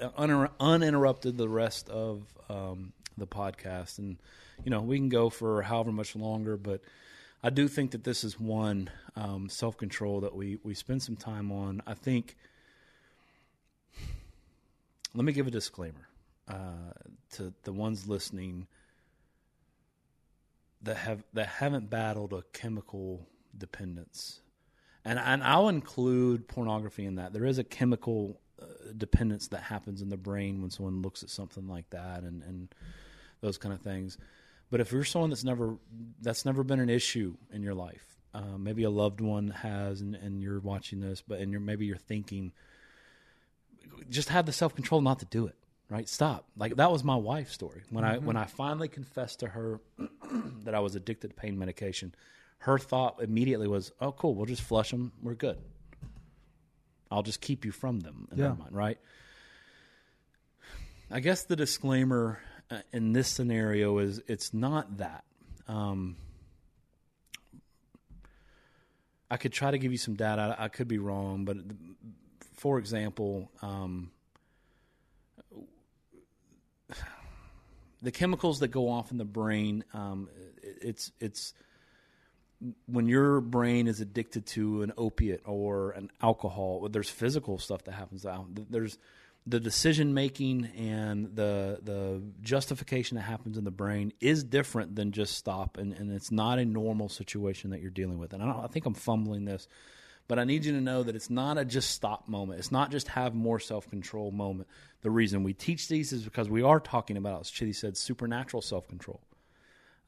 [0.59, 4.17] uninterrupted the rest of um, the podcast, and
[4.63, 6.81] you know we can go for however much longer, but
[7.45, 11.15] I do think that this is one um, self control that we we spend some
[11.15, 11.81] time on.
[11.86, 12.36] I think.
[15.13, 16.08] Let me give a disclaimer
[16.49, 16.91] uh,
[17.34, 18.67] to the ones listening
[20.81, 23.27] that have that haven't battled a chemical
[23.58, 24.41] dependence
[25.05, 27.31] and and I'll include pornography in that.
[27.31, 28.65] There is a chemical uh,
[28.97, 32.73] dependence that happens in the brain when someone looks at something like that, and and
[33.41, 34.17] those kind of things.
[34.71, 35.78] But if you're someone that's never
[36.21, 40.15] that's never been an issue in your life, uh, maybe a loved one has, and,
[40.15, 42.51] and you're watching this, but and you're maybe you're thinking,
[44.10, 45.56] just have the self control not to do it.
[45.88, 46.10] Right?
[46.10, 46.47] Stop.
[46.58, 49.80] Like that was my wife's story when I when I finally confessed to her
[50.63, 52.15] that I was addicted to pain medication
[52.60, 55.12] her thought immediately was, "Oh, cool, we'll just flush them.
[55.21, 55.58] We're good.
[57.12, 58.54] I'll just keep you from them." In Yeah.
[58.54, 58.97] mind, right?
[61.12, 62.39] I guess the disclaimer
[62.71, 65.23] uh, in this scenario is it's not that.
[65.67, 66.17] Um,
[69.30, 70.56] I could try to give you some data.
[70.58, 71.58] I could be wrong, but
[72.56, 74.12] for example, um,
[78.01, 80.30] the chemicals that go off in the brain, um,
[82.86, 87.93] when your brain is addicted to an opiate or an alcohol, there's physical stuff that
[87.93, 88.25] happens.
[88.69, 88.97] There's
[89.47, 95.12] the decision making and the the justification that happens in the brain is different than
[95.12, 98.34] just stop, and, and it's not a normal situation that you're dealing with.
[98.34, 99.67] And I, I think I'm fumbling this,
[100.27, 102.60] but I need you to know that it's not a just stop moment.
[102.60, 104.67] It's not just have more self control moment.
[105.01, 108.62] The reason we teach these is because we are talking about, as Chitty said, supernatural
[108.62, 109.21] self control.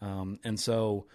[0.01, 1.05] Um, and so,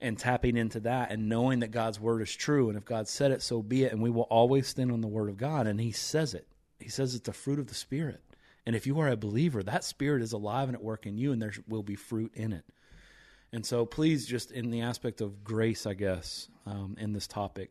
[0.00, 2.68] and tapping into that and knowing that God's word is true.
[2.68, 3.92] And if God said it, so be it.
[3.92, 5.66] And we will always stand on the word of God.
[5.66, 6.46] And He says it.
[6.78, 8.22] He says it's the fruit of the Spirit.
[8.66, 11.32] And if you are a believer, that Spirit is alive and at work in you,
[11.32, 12.64] and there will be fruit in it.
[13.52, 17.70] And so, please, just in the aspect of grace, I guess, um, in this topic,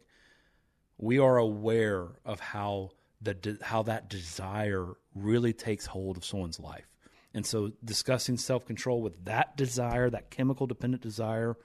[0.98, 2.92] we are aware of how
[3.22, 6.88] the de- how that desire really takes hold of someone's life.
[7.34, 11.56] And so, discussing self control with that desire, that chemical dependent desire,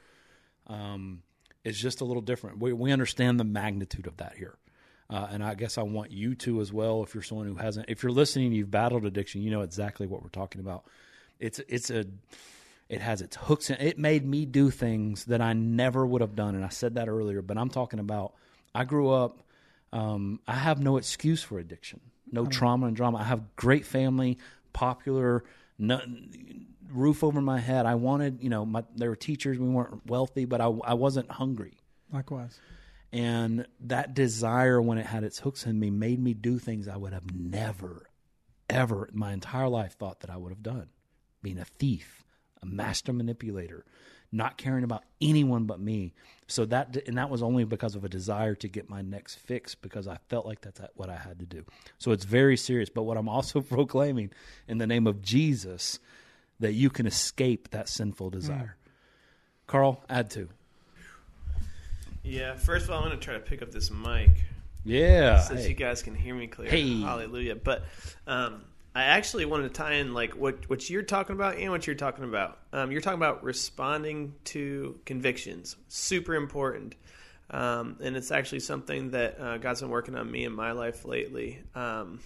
[0.67, 1.23] um,
[1.65, 2.59] is just a little different.
[2.59, 4.59] We, we understand the magnitude of that here.
[5.11, 7.03] Uh, and I guess I want you to as well.
[7.03, 10.23] If you're someone who hasn't, if you're listening, you've battled addiction, you know exactly what
[10.23, 10.85] we're talking about.
[11.39, 12.07] It's it's a
[12.89, 16.37] it has its hooks in it made me do things that I never would have
[16.37, 18.35] done and I said that earlier but I'm talking about
[18.75, 19.43] I grew up
[19.93, 24.37] um, I have no excuse for addiction no trauma and drama I have great family
[24.75, 25.43] popular
[25.79, 26.01] no,
[26.91, 30.45] roof over my head I wanted you know my there were teachers we weren't wealthy
[30.45, 31.79] but I, I wasn't hungry
[32.13, 32.61] Likewise.
[33.13, 36.97] And that desire when it had its hooks in me made me do things I
[36.97, 38.09] would have never
[38.71, 40.89] ever in my entire life thought that I would have done.
[41.43, 42.23] Being a thief
[42.63, 43.85] a master manipulator
[44.35, 46.15] not caring about anyone but me.
[46.47, 49.75] So that and that was only because of a desire to get my next fix
[49.75, 51.65] because I felt like that's what I had to do.
[51.99, 52.89] So it's very serious.
[52.89, 54.31] But what I'm also proclaiming
[54.67, 55.99] in the name of Jesus
[56.61, 58.77] that you can escape that sinful desire.
[58.79, 58.91] Mm.
[59.67, 60.49] Carl add to
[62.23, 64.31] Yeah, first of all, I'm going to try to pick up this mic
[64.85, 65.69] yeah so hey.
[65.69, 66.69] you guys can hear me clear.
[66.69, 67.01] Hey.
[67.01, 67.55] Hallelujah.
[67.57, 67.85] But
[68.27, 71.87] um, I actually wanted to tie in like what, what you're talking about and what
[71.87, 72.59] you're talking about.
[72.73, 75.77] Um, you're talking about responding to convictions.
[75.89, 76.95] Super important.
[77.51, 81.05] Um, and it's actually something that uh, God's been working on me in my life
[81.05, 81.63] lately.
[81.75, 82.21] Um,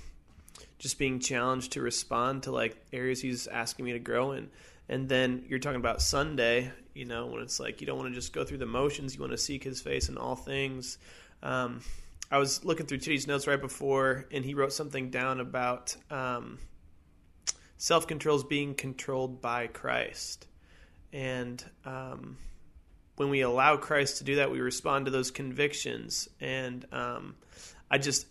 [0.79, 4.49] just being challenged to respond to like areas he's asking me to grow in.
[4.89, 8.15] And then you're talking about Sunday, you know, when it's like you don't want to
[8.15, 10.97] just go through the motions, you want to seek his face in all things.
[11.43, 11.83] Um,
[12.31, 16.59] I was looking through Chitty's notes right before, and he wrote something down about um,
[17.77, 20.47] self control is being controlled by Christ.
[21.13, 22.39] And um,
[23.17, 26.29] when we allow Christ to do that, we respond to those convictions.
[26.41, 27.37] And um,
[27.91, 28.27] I just,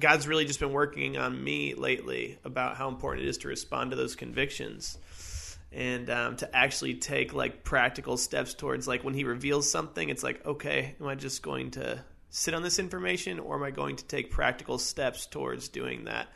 [0.00, 3.90] God's really just been working on me lately about how important it is to respond
[3.90, 4.96] to those convictions.
[5.72, 10.22] And um, to actually take like practical steps towards like when he reveals something, it's
[10.22, 13.96] like okay, am I just going to sit on this information, or am I going
[13.96, 16.28] to take practical steps towards doing that?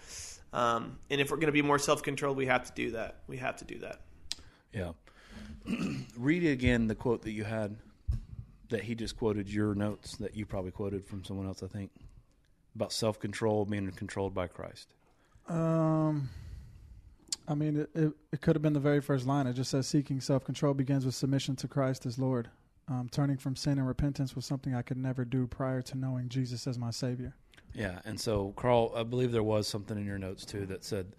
[0.52, 3.16] Um, and if we're going to be more self controlled, we have to do that.
[3.26, 4.00] We have to do that.
[4.72, 4.92] Yeah.
[6.16, 7.76] Read again the quote that you had
[8.68, 11.90] that he just quoted your notes that you probably quoted from someone else, I think,
[12.74, 14.94] about self control being controlled by Christ.
[15.48, 16.30] Um,
[17.48, 19.46] I mean, it, it, it could have been the very first line.
[19.46, 22.50] It just says, seeking self control begins with submission to Christ as Lord.
[22.88, 26.28] Um, turning from sin and repentance was something I could never do prior to knowing
[26.28, 27.34] Jesus as my Savior.
[27.74, 31.14] Yeah, and so Carl, I believe there was something in your notes too that said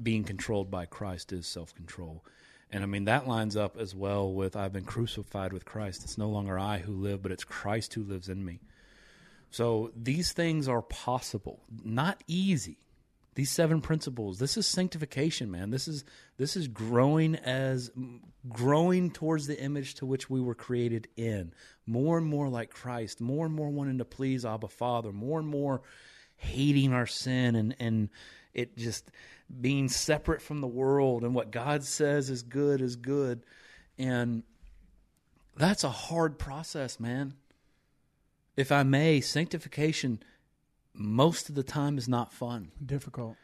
[0.00, 2.24] being controlled by Christ is self control.
[2.70, 6.04] And I mean, that lines up as well with I've been crucified with Christ.
[6.04, 8.60] It's no longer I who live, but it's Christ who lives in me.
[9.50, 12.78] So these things are possible, not easy.
[13.38, 14.40] These seven principles.
[14.40, 15.70] This is sanctification, man.
[15.70, 16.04] This is
[16.38, 17.88] this is growing as
[18.48, 21.52] growing towards the image to which we were created in.
[21.86, 23.20] More and more like Christ.
[23.20, 25.12] More and more wanting to please Abba Father.
[25.12, 25.82] More and more
[26.34, 28.08] hating our sin and and
[28.54, 29.08] it just
[29.60, 33.44] being separate from the world and what God says is good is good.
[33.96, 34.42] And
[35.56, 37.34] that's a hard process, man.
[38.56, 40.24] If I may, sanctification
[40.98, 43.36] most of the time is not fun Difficult.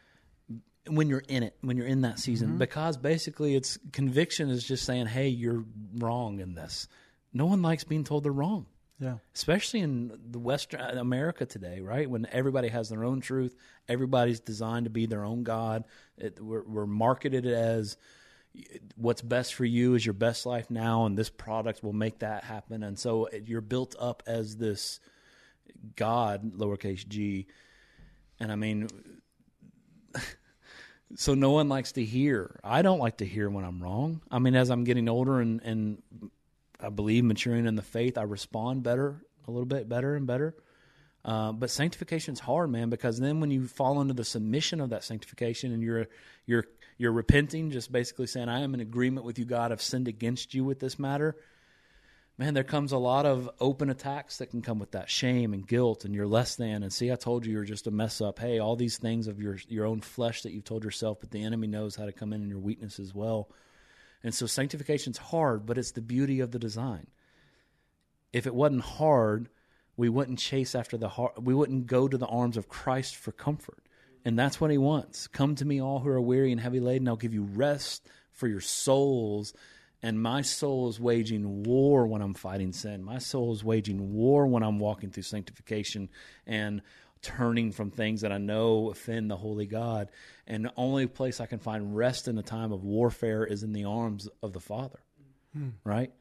[0.89, 4.85] when you're in it, when you're in that season, because basically it's conviction is just
[4.85, 5.65] saying, hey, you're
[5.97, 6.89] wrong in this.
[7.33, 8.67] No one likes being told they're wrong
[9.01, 9.17] Yeah.
[9.35, 12.09] especially in the Western uh, America today, right?
[12.09, 13.57] When everybody has their own truth,
[13.89, 15.85] everybody's designed to be their own God.
[16.17, 17.97] It, we're, we're marketed as
[18.97, 22.45] what's best for you is your best life now, and this product will make that
[22.45, 22.85] happen.
[22.85, 25.01] And so you're built up as this
[25.97, 27.47] God, lowercase g.
[28.41, 28.89] And I mean,
[31.17, 32.61] so no one likes to hear.
[32.65, 34.21] I don't like to hear when I'm wrong.
[34.31, 36.03] I mean, as I'm getting older and, and
[36.81, 40.55] I believe maturing in the faith, I respond better, a little bit better and better.
[41.25, 44.91] Uh, but sanctification is hard, man, because then when you fall into the submission of
[44.91, 46.07] that sanctification and you're
[46.45, 46.67] you're
[46.99, 49.73] you're repenting, just basically saying, "I am in agreement with you, God.
[49.73, 51.35] I've sinned against you with this matter."
[52.37, 55.65] Man, there comes a lot of open attacks that can come with that shame and
[55.65, 56.83] guilt, and you're less than.
[56.83, 58.41] And see, I told you you're just a mess up.
[58.41, 61.45] Hey, all these things of your your own flesh that you've told yourself, but the
[61.45, 63.51] enemy knows how to come in in your weakness as well.
[64.25, 67.07] And so sanctification's hard, but it's the beauty of the design.
[68.33, 69.49] If it wasn't hard,
[69.97, 71.41] we wouldn't chase after the heart.
[71.41, 73.85] We wouldn't go to the arms of Christ for comfort.
[74.25, 75.29] And that's what he wants.
[75.29, 77.07] Come to me, all who are weary and heavy laden.
[77.07, 79.53] I'll give you rest for your souls.
[80.05, 83.03] And my soul is waging war when I'm fighting sin.
[83.03, 86.11] My soul is waging war when I'm walking through sanctification
[86.47, 86.83] and
[87.23, 90.11] turning from things that I know offend the holy God.
[90.47, 93.73] And the only place I can find rest in a time of warfare is in
[93.73, 94.99] the arms of the Father.
[95.55, 95.71] Hmm.
[95.85, 96.13] Right?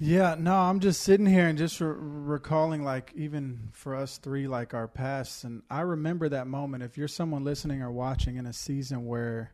[0.00, 4.48] Yeah, no, I'm just sitting here and just re- recalling, like, even for us three,
[4.48, 5.44] like our pasts.
[5.44, 6.82] And I remember that moment.
[6.82, 9.52] If you're someone listening or watching in a season where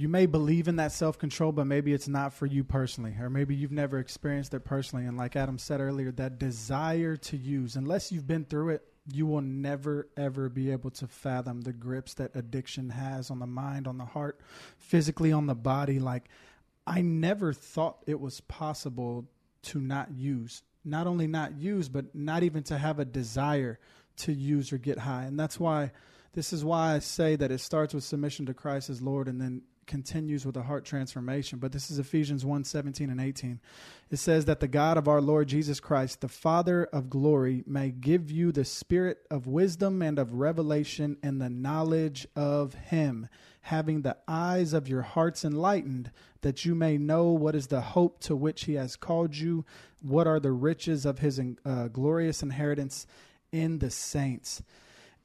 [0.00, 3.28] you may believe in that self control, but maybe it's not for you personally, or
[3.28, 5.04] maybe you've never experienced it personally.
[5.04, 8.82] And like Adam said earlier, that desire to use, unless you've been through it,
[9.12, 13.46] you will never, ever be able to fathom the grips that addiction has on the
[13.46, 14.40] mind, on the heart,
[14.76, 15.98] physically on the body.
[15.98, 16.28] Like,
[16.86, 19.26] I never thought it was possible
[19.62, 20.62] to not use.
[20.84, 23.80] Not only not use, but not even to have a desire
[24.18, 25.24] to use or get high.
[25.24, 25.90] And that's why,
[26.34, 29.40] this is why I say that it starts with submission to Christ as Lord and
[29.40, 31.58] then continues with a heart transformation.
[31.58, 33.58] But this is Ephesians 1 17 and 18.
[34.10, 37.90] It says that the God of our Lord Jesus Christ, the Father of glory, may
[37.90, 43.28] give you the spirit of wisdom and of revelation and the knowledge of Him,
[43.62, 48.20] having the eyes of your hearts enlightened, that you may know what is the hope
[48.20, 49.64] to which He has called you,
[50.00, 53.06] what are the riches of His uh, glorious inheritance
[53.50, 54.62] in the saints.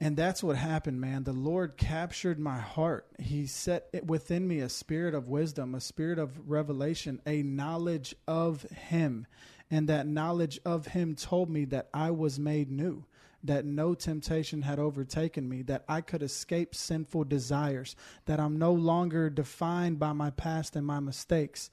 [0.00, 1.24] And that's what happened, man.
[1.24, 3.06] The Lord captured my heart.
[3.18, 8.14] He set it within me a spirit of wisdom, a spirit of revelation, a knowledge
[8.26, 9.26] of Him.
[9.70, 13.06] And that knowledge of Him told me that I was made new,
[13.44, 17.94] that no temptation had overtaken me, that I could escape sinful desires,
[18.26, 21.70] that I'm no longer defined by my past and my mistakes.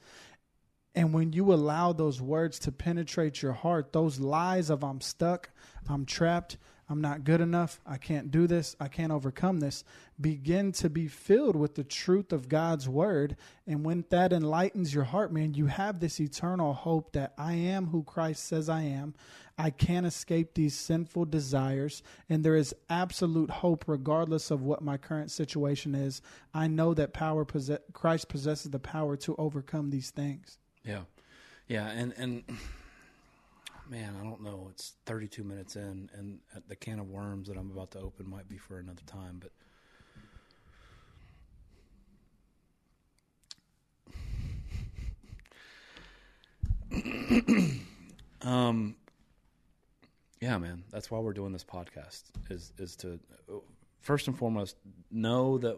[0.93, 5.49] And when you allow those words to penetrate your heart, those lies of I'm stuck,
[5.89, 6.57] I'm trapped,
[6.91, 7.79] I'm not good enough.
[7.87, 8.75] I can't do this.
[8.77, 9.85] I can't overcome this.
[10.19, 13.37] Begin to be filled with the truth of God's word.
[13.65, 17.87] And when that enlightens your heart, man, you have this eternal hope that I am
[17.87, 19.15] who Christ says I am.
[19.57, 22.03] I can't escape these sinful desires.
[22.27, 26.21] And there is absolute hope regardless of what my current situation is.
[26.53, 30.57] I know that power possess- Christ possesses the power to overcome these things.
[30.83, 31.03] Yeah,
[31.69, 32.43] yeah, and and
[33.91, 34.69] man, I don't know.
[34.71, 36.39] It's 32 minutes in, and
[36.69, 39.51] the can of worms that I'm about to open might be for another time, but.
[48.47, 48.95] um,
[50.39, 52.23] yeah, man, that's why we're doing this podcast.
[52.49, 53.19] Is is to
[53.99, 54.75] first and foremost
[55.11, 55.77] know that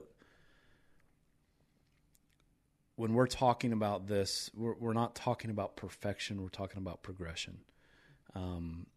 [2.96, 6.42] when we're talking about this, we're, we're not talking about perfection.
[6.42, 7.60] We're talking about progression.
[8.36, 8.88] Um,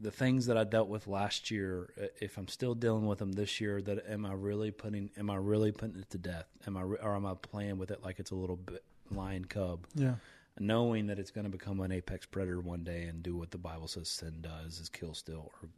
[0.00, 3.60] the things that I dealt with last year, if I'm still dealing with them this
[3.60, 5.10] year, that am I really putting?
[5.16, 6.46] Am I really putting it to death?
[6.66, 9.86] Am I or am I playing with it like it's a little bit lion cub?
[9.94, 10.16] Yeah.
[10.58, 13.58] Knowing that it's going to become an apex predator one day and do what the
[13.58, 15.68] Bible says sin does is kill, still, or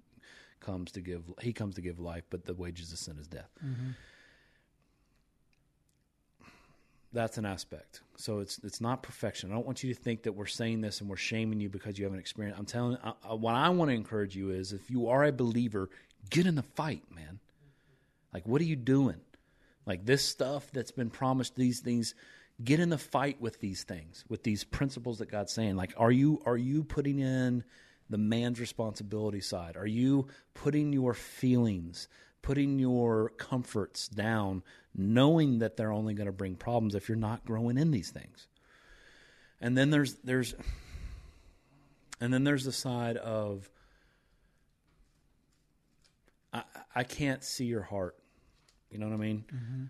[0.61, 1.23] comes to give.
[1.41, 3.51] He comes to give life, but the wages of sin is death.
[3.65, 3.91] Mm-hmm
[7.17, 8.03] that's an aspect.
[8.17, 9.51] So it's it's not perfection.
[9.51, 11.99] I don't want you to think that we're saying this and we're shaming you because
[11.99, 12.59] you haven't experienced.
[12.61, 12.99] I'm telling.
[13.03, 15.89] I, I, what I want to encourage you is, if you are a believer,
[16.31, 17.41] get in the fight, man.
[18.35, 19.21] Like, what are you doing?
[19.87, 21.57] Like this stuff that's been promised.
[21.57, 22.15] These things.
[22.63, 25.77] Get in the fight with these things, with these principles that God's saying.
[25.77, 27.65] Like, are you are you putting in
[28.09, 29.77] the man's responsibility side?
[29.77, 32.09] Are you putting your feelings,
[32.47, 34.63] putting your comforts down
[34.95, 38.47] knowing that they're only going to bring problems if you're not growing in these things.
[39.61, 40.55] And then there's there's
[42.21, 43.69] and then there's the side of
[46.53, 46.63] I,
[46.95, 48.17] I can't see your heart.
[48.93, 49.45] You know what I mean?
[49.53, 49.85] Mm-hmm.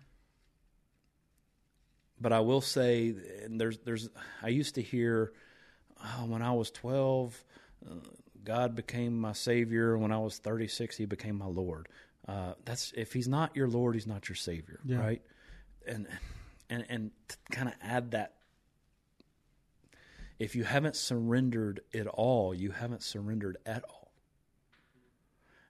[2.19, 3.13] But I will say,
[3.47, 4.09] there's there's
[4.41, 5.31] I used to hear
[6.03, 7.43] oh, when I was 12,
[7.85, 7.93] uh,
[8.43, 9.95] God became my savior.
[9.95, 11.87] When I was 36, He became my Lord.
[12.27, 14.97] Uh, that's if he's not your Lord, he's not your Savior, yeah.
[14.97, 15.21] right?
[15.87, 16.07] And
[16.69, 17.11] and and
[17.51, 18.33] kind of add that.
[20.39, 24.11] If you haven't surrendered it all, you haven't surrendered at all.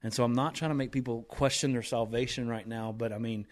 [0.04, 3.18] And so I'm not trying to make people question their salvation right now, but I
[3.18, 3.48] mean,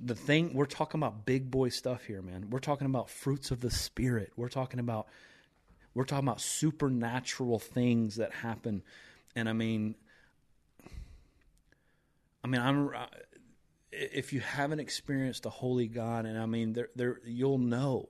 [0.00, 2.48] the thing we're talking about big boy stuff here, man.
[2.50, 4.32] We're talking about fruits of the spirit.
[4.36, 5.08] We're talking about
[5.94, 8.82] we're talking about supernatural things that happen.
[9.34, 9.94] And I mean,
[12.46, 13.06] I mean, I'm uh,
[13.90, 18.08] if you haven't experienced a holy God, and I mean, there, there, you'll know.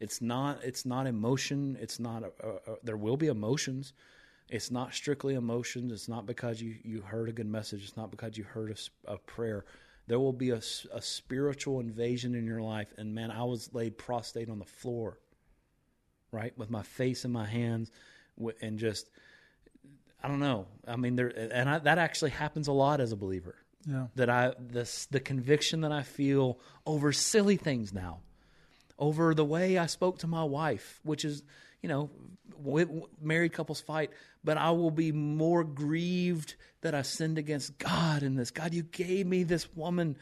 [0.00, 0.64] It's not.
[0.64, 1.76] It's not emotion.
[1.78, 2.22] It's not.
[2.22, 3.92] A, a, a, there will be emotions.
[4.48, 5.92] It's not strictly emotions.
[5.92, 7.84] It's not because you you heard a good message.
[7.84, 9.66] It's not because you heard a, prayer.
[10.06, 10.62] There will be a,
[10.94, 15.18] a spiritual invasion in your life, and man, I was laid prostrate on the floor,
[16.32, 17.90] right, with my face in my hands,
[18.62, 19.10] and just
[20.22, 20.66] I don't know.
[20.86, 23.54] I mean, there and I, that actually happens a lot as a believer.
[23.86, 24.08] Yeah.
[24.16, 28.20] That I this the conviction that I feel over silly things now,
[28.98, 31.42] over the way I spoke to my wife, which is
[31.82, 32.10] you know,
[33.20, 34.10] married couples fight,
[34.42, 38.50] but I will be more grieved that I sinned against God in this.
[38.50, 40.16] God, you gave me this woman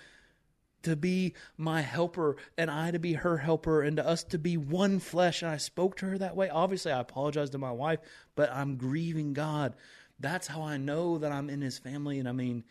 [0.87, 4.57] to be my helper and I to be her helper and to us to be
[4.57, 5.43] one flesh.
[5.43, 6.49] And I spoke to her that way.
[6.49, 7.99] Obviously, I apologize to my wife,
[8.37, 9.75] but I'm grieving God.
[10.21, 12.21] That's how I know that I'm in his family.
[12.21, 12.63] And I mean,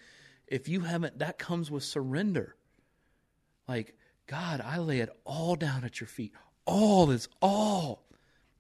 [0.47, 2.55] if you haven't, that comes with surrender.
[3.67, 3.97] Like,
[4.27, 6.31] God, I lay it all down at your feet.
[6.65, 8.05] All is all.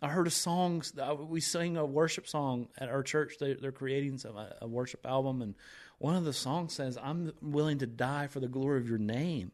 [0.01, 3.35] I heard a song, uh, we sing a worship song at our church.
[3.39, 5.55] They, are creating some, a worship album, and
[5.97, 9.51] one of the songs says, I'm willing to die for the glory of your name.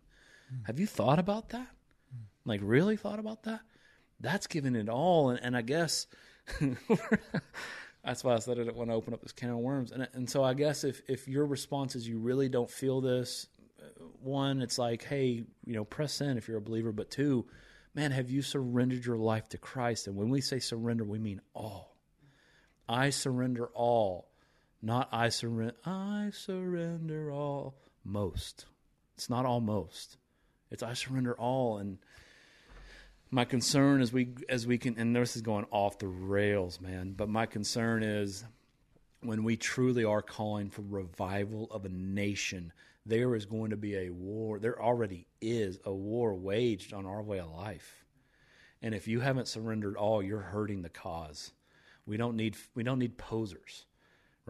[0.53, 0.65] Mm.
[0.67, 1.67] Have you thought about that?
[1.67, 2.25] Mm.
[2.45, 3.61] Like, really thought about that?
[4.19, 5.29] That's giving it all.
[5.29, 6.07] And, and I guess
[8.03, 9.91] that's why I said I didn't want to open up this can of worms.
[9.91, 13.47] And, and so I guess if, if your response is you really don't feel this,
[13.79, 16.91] uh, one, it's like, hey, you know, press in if you're a believer.
[16.91, 17.45] But two,
[17.93, 20.07] man, have you surrendered your life to Christ?
[20.07, 21.95] And when we say surrender, we mean all.
[22.87, 24.30] I surrender all
[24.81, 25.75] not I surrender.
[25.85, 27.75] I surrender all.
[28.03, 28.65] Most.
[29.15, 30.17] It's not almost.
[30.71, 31.77] It's I surrender all.
[31.77, 31.99] And
[33.29, 37.13] my concern as we as we can and this is going off the rails, man.
[37.15, 38.43] But my concern is
[39.21, 42.73] when we truly are calling for revival of a nation,
[43.05, 44.57] there is going to be a war.
[44.57, 48.03] There already is a war waged on our way of life.
[48.81, 51.51] And if you haven't surrendered all, you're hurting the cause.
[52.07, 53.85] We don't need we don't need posers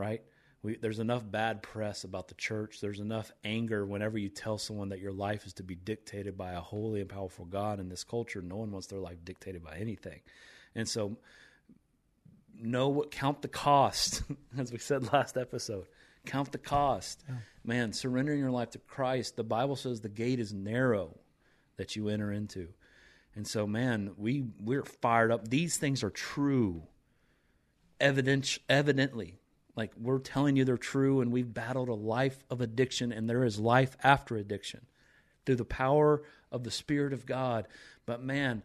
[0.02, 0.24] right?
[0.64, 2.82] We, there's enough bad press about the church.
[2.82, 6.54] There's enough anger whenever you tell someone that your life is to be dictated by
[6.54, 8.41] a holy and powerful God in this culture.
[8.41, 10.22] No one wants their life dictated by anything.
[10.76, 11.18] And so,
[12.60, 14.24] know what, count the cost,
[14.58, 15.86] as we said last episode.
[16.26, 17.24] Count the cost.
[17.28, 17.36] Yeah.
[17.64, 21.18] Man, surrendering your life to Christ, the Bible says the gate is narrow
[21.78, 22.70] that you enter into.
[23.36, 25.47] And so, man, we, we're fired up.
[25.47, 26.84] These things are true,
[27.99, 29.40] evident, evidently
[29.76, 33.43] like we're telling you they're true, and we've battled a life of addiction, and there
[33.43, 34.82] is life after addiction
[35.45, 37.67] through the power of the Spirit of God.
[38.05, 38.63] But man,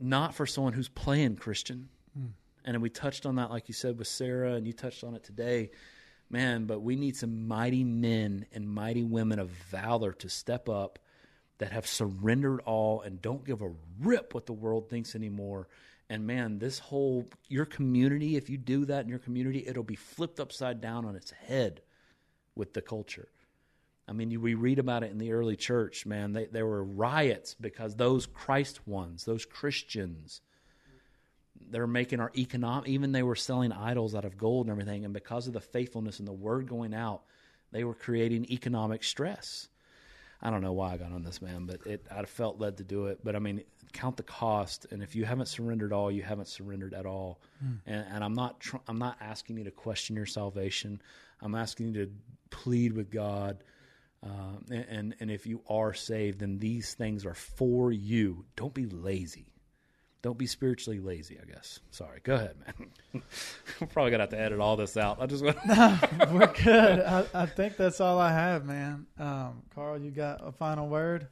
[0.00, 1.90] not for someone who's playing Christian.
[2.18, 2.30] Mm.
[2.64, 5.22] And we touched on that, like you said, with Sarah, and you touched on it
[5.22, 5.70] today.
[6.30, 10.98] Man, but we need some mighty men and mighty women of valor to step up
[11.58, 15.68] that have surrendered all and don't give a rip what the world thinks anymore
[16.10, 19.94] and man, this whole, your community, if you do that in your community, it'll be
[19.94, 21.82] flipped upside down on its head
[22.56, 23.28] with the culture.
[24.08, 26.32] I mean, we read about it in the early church, man.
[26.32, 30.40] They, there were riots because those Christ ones, those Christians,
[31.70, 35.04] they're making our economic, even they were selling idols out of gold and everything.
[35.04, 37.22] And because of the faithfulness and the word going out,
[37.70, 39.68] they were creating economic stress.
[40.42, 42.84] I don't know why I got on this, man, but it, I felt led to
[42.84, 43.20] do it.
[43.22, 43.62] But I mean,
[43.92, 47.78] count the cost and if you haven't surrendered all you haven't surrendered at all mm.
[47.86, 51.00] and, and, i'm not tr- i'm not asking you to question your salvation
[51.40, 52.12] i'm asking you to
[52.50, 53.62] plead with god
[54.22, 58.74] uh, and, and, and if you are saved then these things are for you don't
[58.74, 59.49] be lazy
[60.22, 62.88] don't be spiritually lazy i guess sorry go ahead man
[63.80, 65.98] i'm probably gonna have to edit all this out i just want no
[66.32, 70.52] we're good I, I, think that's all i have man um, carl you got a
[70.52, 71.28] final word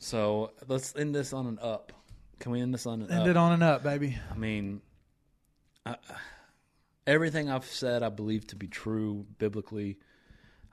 [0.00, 1.92] so let's end this on an up.
[2.40, 3.28] Can we end this on an end up?
[3.28, 4.18] it on an up, baby?
[4.30, 4.80] I mean,
[5.84, 5.96] I,
[7.06, 9.98] everything I've said, I believe to be true biblically.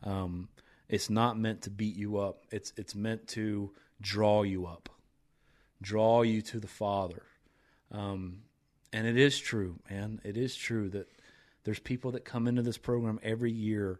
[0.01, 0.47] Um,
[0.87, 2.45] it's not meant to beat you up.
[2.51, 4.87] It's it's meant to draw you up,
[5.81, 7.23] draw you to the Father.
[7.91, 8.39] Um,
[8.93, 10.21] and it is true, man.
[10.23, 11.07] It is true that
[11.63, 13.99] there's people that come into this program every year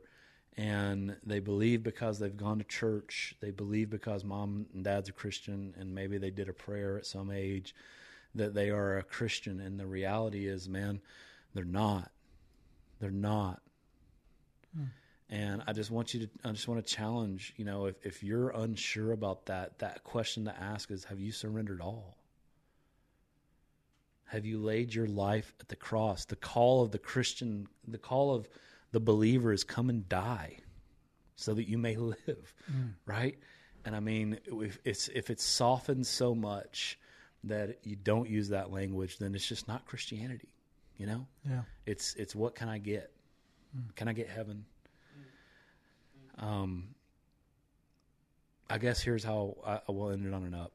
[0.57, 5.11] and they believe because they've gone to church, they believe because mom and dad's a
[5.11, 7.75] Christian, and maybe they did a prayer at some age
[8.33, 9.59] that they are a Christian.
[9.59, 10.99] And the reality is, man,
[11.53, 12.11] they're not.
[12.99, 13.61] They're not.
[14.75, 14.85] Hmm.
[15.29, 18.23] And I just want you to, I just want to challenge, you know, if, if
[18.23, 22.17] you're unsure about that, that question to ask is, have you surrendered all?
[24.27, 26.25] Have you laid your life at the cross?
[26.25, 28.47] The call of the Christian, the call of
[28.91, 30.57] the believer is come and die
[31.35, 32.93] so that you may live, mm.
[33.05, 33.37] right?
[33.85, 36.99] And I mean, if it's if it's softened so much
[37.45, 40.49] that you don't use that language, then it's just not Christianity,
[40.97, 41.25] you know?
[41.49, 41.61] Yeah.
[41.85, 43.11] It's it's what can I get?
[43.77, 43.95] Mm.
[43.95, 44.65] Can I get heaven?
[46.37, 46.89] Um,
[48.69, 50.71] I guess here's how I, I will end it on an up.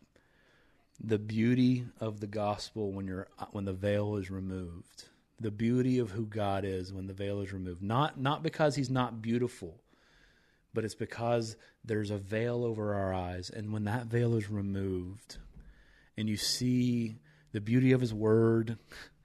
[1.05, 5.07] The beauty of the gospel when you're when the veil is removed
[5.43, 7.83] the beauty of who God is when the veil is removed.
[7.83, 9.81] Not not because he's not beautiful,
[10.73, 15.39] but it's because there's a veil over our eyes and when that veil is removed
[16.17, 17.17] and you see
[17.53, 18.79] the beauty of his word,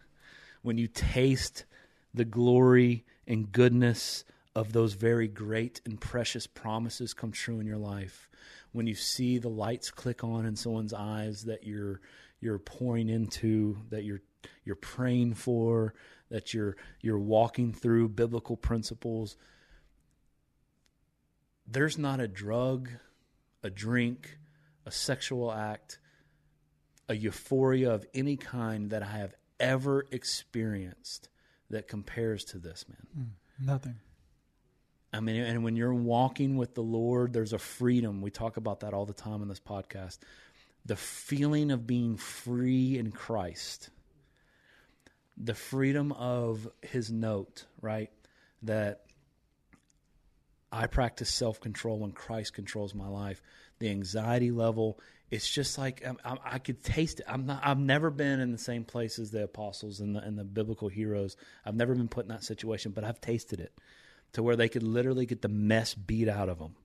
[0.63, 1.65] when you taste
[2.13, 4.23] the glory and goodness
[4.57, 8.27] of those very great and precious promises come true in your life,
[8.71, 12.01] when you see the lights click on in someone's eyes that you're
[12.39, 14.23] you're pouring into, that you're
[14.65, 15.93] you're praying for,
[16.31, 19.37] that you're you're walking through biblical principles.
[21.67, 22.89] There's not a drug,
[23.61, 24.39] a drink,
[24.87, 25.99] a sexual act,
[27.07, 31.29] a euphoria of any kind that I have ever experienced
[31.69, 33.07] that compares to this, man.
[33.15, 33.99] Mm, nothing.
[35.13, 38.21] I mean, and when you're walking with the Lord, there's a freedom.
[38.21, 40.19] We talk about that all the time in this podcast.
[40.85, 43.89] The feeling of being free in Christ
[45.37, 48.09] the freedom of his note, right?
[48.63, 49.01] That
[50.71, 53.41] I practice self control when Christ controls my life.
[53.79, 54.99] The anxiety level,
[55.29, 57.27] it's just like um, I, I, could taste it.
[57.29, 57.61] I'm not.
[57.63, 60.89] I've never been in the same place as the apostles and the, and the biblical
[60.89, 61.37] heroes.
[61.63, 63.71] I've never been put in that situation, but I've tasted it
[64.33, 66.75] to where they could literally get the mess beat out of them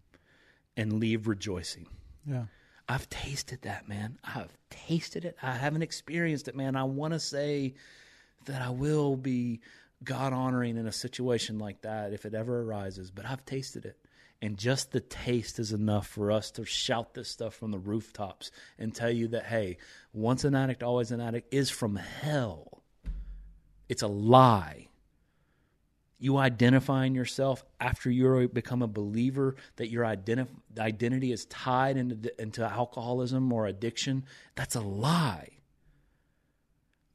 [0.77, 1.87] and leave rejoicing.
[2.25, 2.45] Yeah.
[2.89, 4.19] I've tasted that, man.
[4.25, 5.37] I've tasted it.
[5.43, 6.77] I haven't experienced it, man.
[6.77, 7.75] I want to say
[8.47, 9.61] that I will be
[10.03, 13.99] God honoring in a situation like that if it ever arises, but I've tasted it.
[14.41, 18.51] And just the taste is enough for us to shout this stuff from the rooftops
[18.77, 19.77] and tell you that, hey,
[20.13, 22.83] once an addict, always an addict is from hell.
[23.89, 24.89] It's a lie.
[26.23, 30.47] You identifying yourself after you become a believer that your identif-
[30.79, 35.49] identity is tied into, into alcoholism or addiction, that's a lie.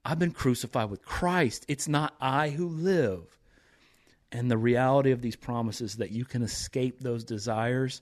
[0.04, 1.64] I've been crucified with Christ.
[1.70, 3.40] It's not I who live.
[4.30, 8.02] And the reality of these promises that you can escape those desires.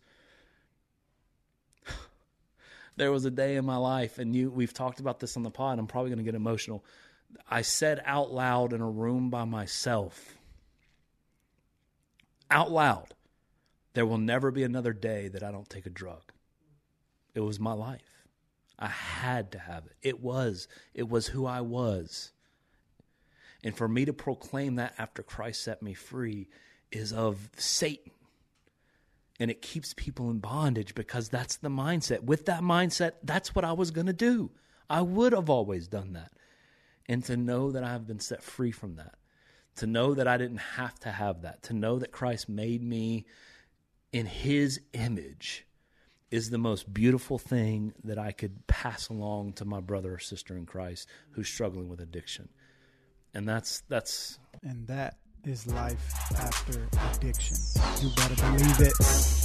[2.95, 5.51] there was a day in my life, and you we've talked about this on the
[5.51, 5.77] pod.
[5.77, 6.83] I'm probably going to get emotional.
[7.47, 10.35] I said out loud in a room by myself,
[12.49, 13.13] out loud,
[13.93, 16.31] there will never be another day that I don't take a drug.
[17.33, 18.25] It was my life.
[18.77, 19.95] I had to have it.
[20.01, 20.67] It was.
[20.93, 22.31] It was who I was.
[23.63, 26.49] And for me to proclaim that after Christ set me free
[26.91, 28.11] is of Satan.
[29.39, 32.23] And it keeps people in bondage because that's the mindset.
[32.23, 34.51] With that mindset, that's what I was going to do.
[34.89, 36.31] I would have always done that.
[37.07, 39.15] And to know that I have been set free from that,
[39.77, 43.25] to know that I didn't have to have that, to know that Christ made me
[44.11, 45.65] in his image
[46.31, 50.57] is the most beautiful thing that I could pass along to my brother or sister
[50.57, 52.49] in Christ who's struggling with addiction.
[53.33, 57.57] And that's that's and that is life after addiction.
[58.01, 59.44] You better believe it.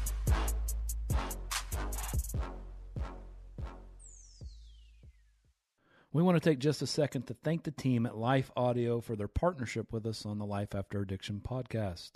[6.13, 9.15] We want to take just a second to thank the team at Life Audio for
[9.15, 12.11] their partnership with us on the Life After Addiction podcast.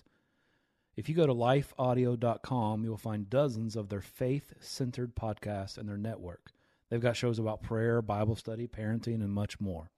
[0.97, 5.97] If you go to lifeaudio.com, you'll find dozens of their faith centered podcasts and their
[5.97, 6.51] network.
[6.89, 9.91] They've got shows about prayer, Bible study, parenting, and much more.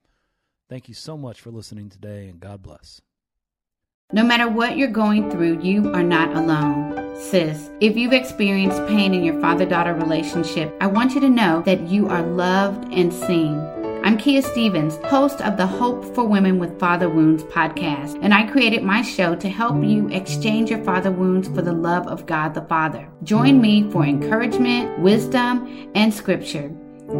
[0.69, 3.01] Thank you so much for listening today, and God bless.
[4.13, 7.19] No matter what you're going through, you are not alone.
[7.19, 11.63] Sis, if you've experienced pain in your father daughter relationship, I want you to know
[11.65, 13.76] that you are loved and seen.
[14.07, 18.49] I'm Kia Stephens, host of the Hope for Women with Father Wounds podcast, and I
[18.49, 22.53] created my show to help you exchange your father wounds for the love of God
[22.53, 23.09] the Father.
[23.23, 26.71] Join me for encouragement, wisdom, and scripture.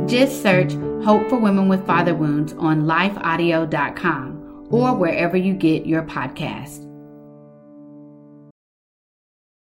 [0.06, 6.04] Just search Hope for Women with Father Wounds on lifeaudio.com or wherever you get your
[6.04, 6.87] podcast.